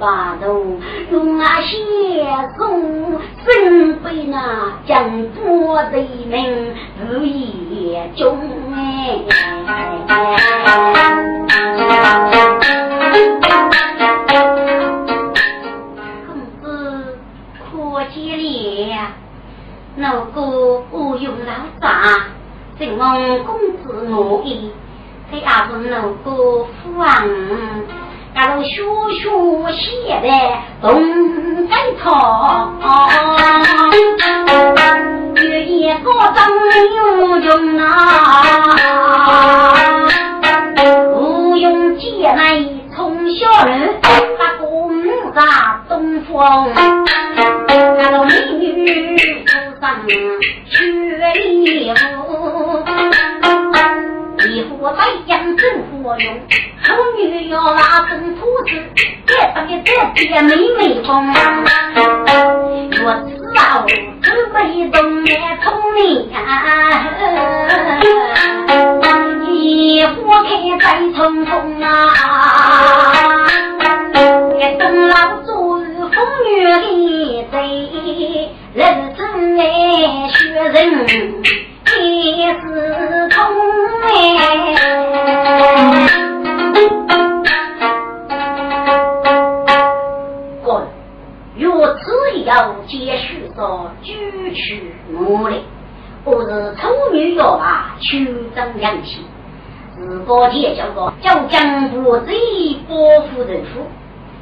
[0.00, 0.78] 八度
[1.10, 1.74] 用那些
[2.56, 5.98] 送身被那江波的
[6.28, 6.72] 名
[7.10, 8.38] 日夜中
[8.76, 8.78] 哎，
[20.00, 22.28] 那个不用老大，
[22.78, 24.70] 请问公子我意，
[25.28, 27.06] 给阿公那个父王。
[28.32, 29.26] 那路学学
[29.72, 30.28] 写的
[30.80, 32.70] 东北草，
[35.34, 36.38] 月夜高灯
[36.94, 37.84] 有用啊，
[41.12, 43.96] 不用姐妹从小人，
[44.38, 45.02] 把公
[45.34, 46.68] 家东方，
[47.66, 49.44] 那路美女
[49.80, 50.14] 上雪
[51.40, 51.96] 衣服。
[54.40, 56.40] 一夫白将真火用，
[56.84, 58.70] 丑女要拉风铺子，
[59.26, 61.32] 别当的这爹妹妹风。
[62.90, 63.84] 若此后
[64.22, 65.30] 只被动来
[65.62, 65.98] 聪明，
[69.52, 69.52] 一
[70.06, 70.08] 夫
[70.42, 70.46] 开
[70.80, 71.88] 再冲锋啊！
[74.78, 75.14] 东老
[75.44, 76.16] 做风
[76.46, 77.56] 雨的贼，
[79.58, 81.42] 人生爱学人。
[81.84, 83.44] 天是痛
[84.04, 84.06] 哎，
[90.62, 90.86] 滚！
[91.56, 95.64] 若此要接续说举取努力，
[96.22, 98.16] 我是丑女要啊，求
[98.54, 99.26] 争良气。
[99.96, 103.88] 自个姐叫个叫江不贼保护人夫，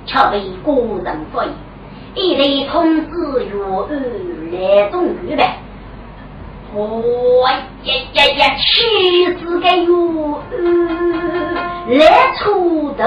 [0.04, 1.48] 却被国人不义，
[2.16, 3.86] 一类通知月儿
[4.50, 5.46] 来中预备。
[6.74, 7.46] 我
[7.84, 8.64] 呀呀呀，气
[9.38, 10.40] 死个哟！
[11.88, 13.04] 来出头，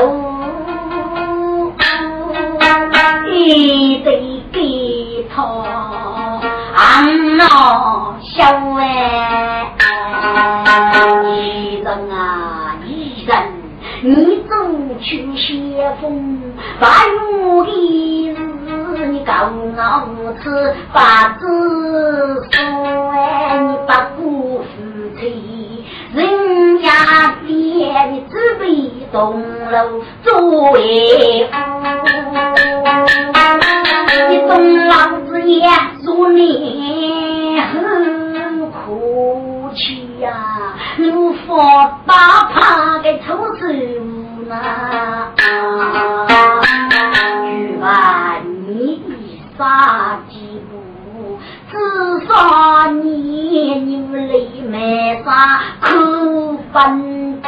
[3.31, 4.07] 一得
[4.51, 5.43] 给他
[6.75, 8.45] 俺老小
[8.77, 9.73] 哎，
[11.35, 13.35] 一人啊一人，
[14.01, 14.38] 你
[15.01, 16.87] 去先锋，把
[17.41, 17.71] 我的
[18.31, 21.45] 日你告我吃把子
[22.51, 24.65] 哎，你把姑父
[25.17, 25.33] 催，
[26.13, 26.87] 人家
[27.47, 27.51] 爹
[28.11, 29.41] 你只被东
[29.71, 31.47] 楼作为
[34.29, 34.93] 你懂老
[35.27, 35.65] 子也
[36.03, 44.01] 说你很苦气呀，怒发大怕给臭师
[44.49, 45.29] 傅呐，
[47.45, 48.37] 去吧
[48.67, 49.01] 你
[49.57, 51.37] 杀几步，
[51.69, 51.77] 至
[52.27, 55.29] 少你你泪没啥
[55.81, 57.47] 可分不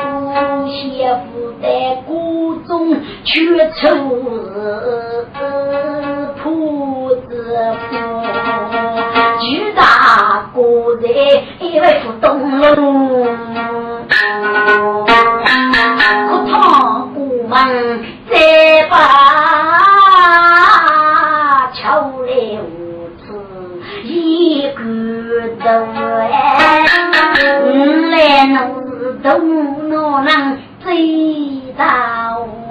[0.68, 1.66] 媳妇在
[2.06, 3.88] 谷中却愁
[6.43, 7.32] 铺子
[7.89, 7.93] 铺，
[9.39, 9.82] 巨大
[10.54, 10.62] 个
[11.02, 11.08] 人
[11.60, 12.30] 一位不懂
[17.52, 17.60] 梦
[18.30, 18.95] 在把
[21.74, 21.84] 秋
[22.26, 22.32] 来
[22.62, 23.28] 无处
[24.06, 24.80] 一个
[25.60, 25.66] 愁
[26.32, 26.32] 哎，
[27.66, 27.68] 无
[28.47, 28.56] 侬
[28.88, 28.88] 是
[29.22, 29.28] 独
[29.91, 30.26] 人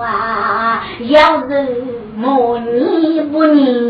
[0.01, 1.14] 啊，要
[1.47, 1.51] 是
[2.16, 3.89] 莫你不认。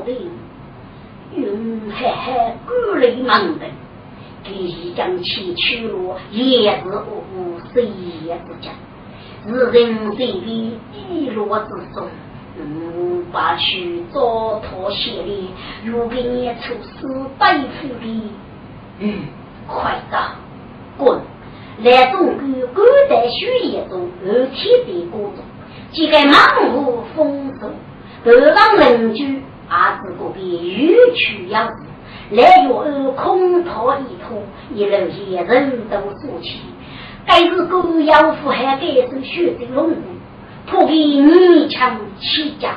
[0.00, 0.30] 将高兵，
[1.34, 3.66] 云海海孤雷忙的，
[4.44, 7.86] 即将起去路，也是无无谁
[8.24, 8.72] 也不讲。
[9.46, 12.08] 是人这里低落之中，
[12.58, 15.50] 无法去糟蹋血力，
[15.84, 17.06] 如给你出师
[17.38, 18.30] 背负的，
[19.00, 19.24] 嗯，
[19.66, 20.16] 快走，
[20.98, 21.20] 滚！
[21.82, 25.36] 来中国古代血液中二天的各种，
[25.90, 27.70] 几个盲目风俗，
[28.22, 31.76] 得让邻居阿是个别欲取要子，
[32.30, 34.42] 来有二空讨一托，
[34.74, 36.60] 一路些人都说起。
[37.24, 40.00] 该是狗妖妇还该是血的龙骨，
[40.66, 42.74] 破给泥墙起家，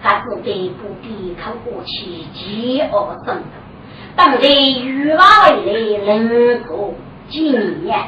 [0.00, 3.42] 还是被不抵抗过去饥饿生的。
[4.14, 6.94] 当在欲望未来能够
[7.28, 7.98] 几年？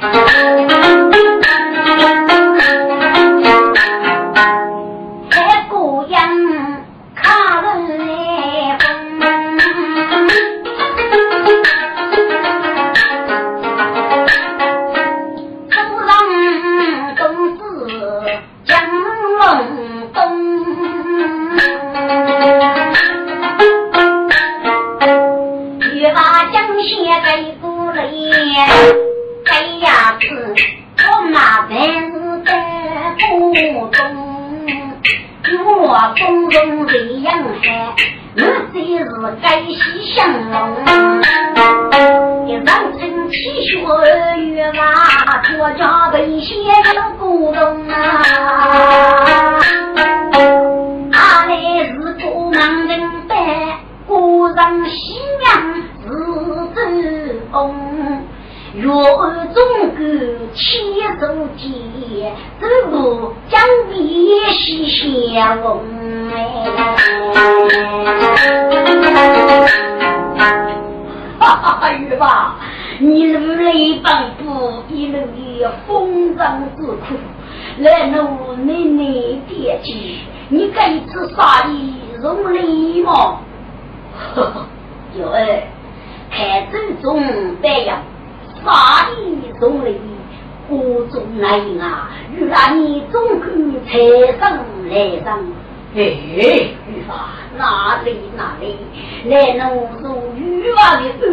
[95.94, 98.76] 哎，玉华哪里哪里
[99.24, 101.26] 来弄出玉华的儿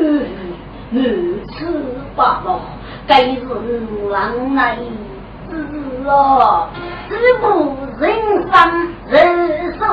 [0.89, 1.65] 女吃
[2.15, 2.61] 罢了，
[3.07, 3.41] 该是
[4.09, 4.77] 郎来
[5.49, 5.53] 子
[6.05, 6.69] 了，
[7.09, 7.43] 自不
[7.99, 8.03] 人
[8.51, 8.53] 生
[9.07, 9.13] 人
[9.79, 9.83] 受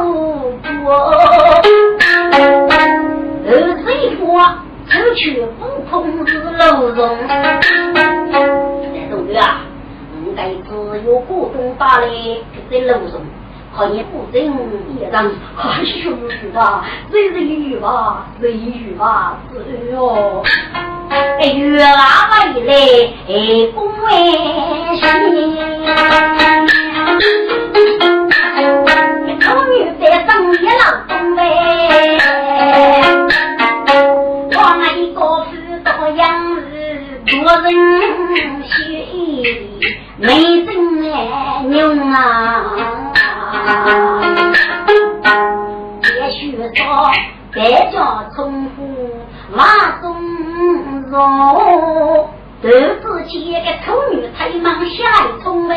[0.84, 0.86] 过，
[3.46, 3.86] 儿子
[4.18, 4.22] 说。
[4.88, 7.60] 出去不空是楼中，但
[8.30, 9.62] 同学啊，
[10.26, 10.74] 应该只
[11.06, 12.08] 有股东打来
[12.70, 13.20] 在楼中，
[13.74, 14.52] 可你不认
[15.00, 15.24] 也让
[15.56, 16.12] 哎呦
[16.52, 20.42] 吧，谁人语吧，谁语吧，是哟。
[21.08, 22.74] 哎，月娃一来，
[23.28, 23.30] 哎，
[23.74, 24.10] 恭喜，
[29.40, 31.40] 终于在上一郎东呗。
[34.94, 35.18] 一个
[35.50, 35.52] 是
[35.82, 36.20] 到样
[36.54, 36.60] 子，
[37.26, 37.66] 做人
[38.62, 38.70] 血
[40.18, 40.51] 没
[46.74, 46.88] 也许说
[47.54, 47.60] 百
[47.90, 48.80] 家重复
[49.54, 50.16] 万种
[51.10, 52.30] 肉，
[52.62, 52.70] 都
[53.18, 55.74] 是几个丑女才忙下一冲呗。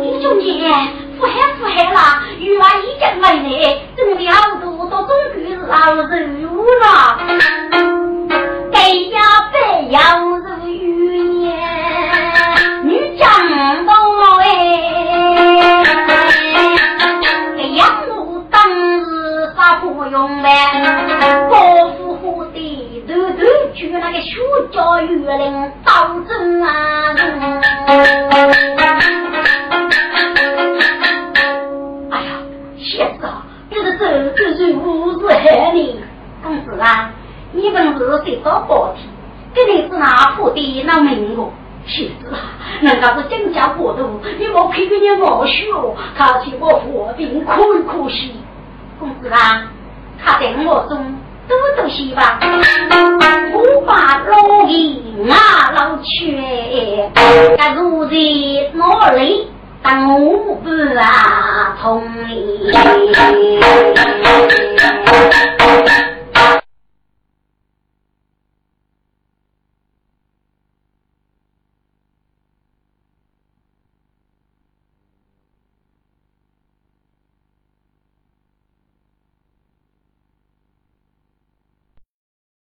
[0.00, 0.66] 李兄弟，
[1.18, 6.82] 富海富海啦，玉娃已经来了，真的好多都总归是老人物了。
[8.72, 9.20] 该呀
[9.52, 9.56] 白
[9.88, 9.98] 要
[24.64, 27.14] 个学教育令当真啊！
[34.36, 36.00] 这是无是害你，
[36.42, 37.10] 公子啊！
[37.52, 39.08] 你本是谁到宝体，
[39.54, 41.52] 这里是哪铺的那门路？
[41.86, 42.38] 妻子啊，
[42.80, 45.66] 人家是金家国度，你莫批评你莫学，
[46.16, 47.54] 他替我活病可
[47.84, 48.34] 可惜。
[48.98, 49.70] 公子啊，
[50.22, 51.14] 他在我中
[51.48, 52.22] 多多希望，
[53.52, 56.36] 我把老爷啊老去，
[57.56, 59.48] 他如今哪里？
[59.82, 62.72] 当我不啊同意。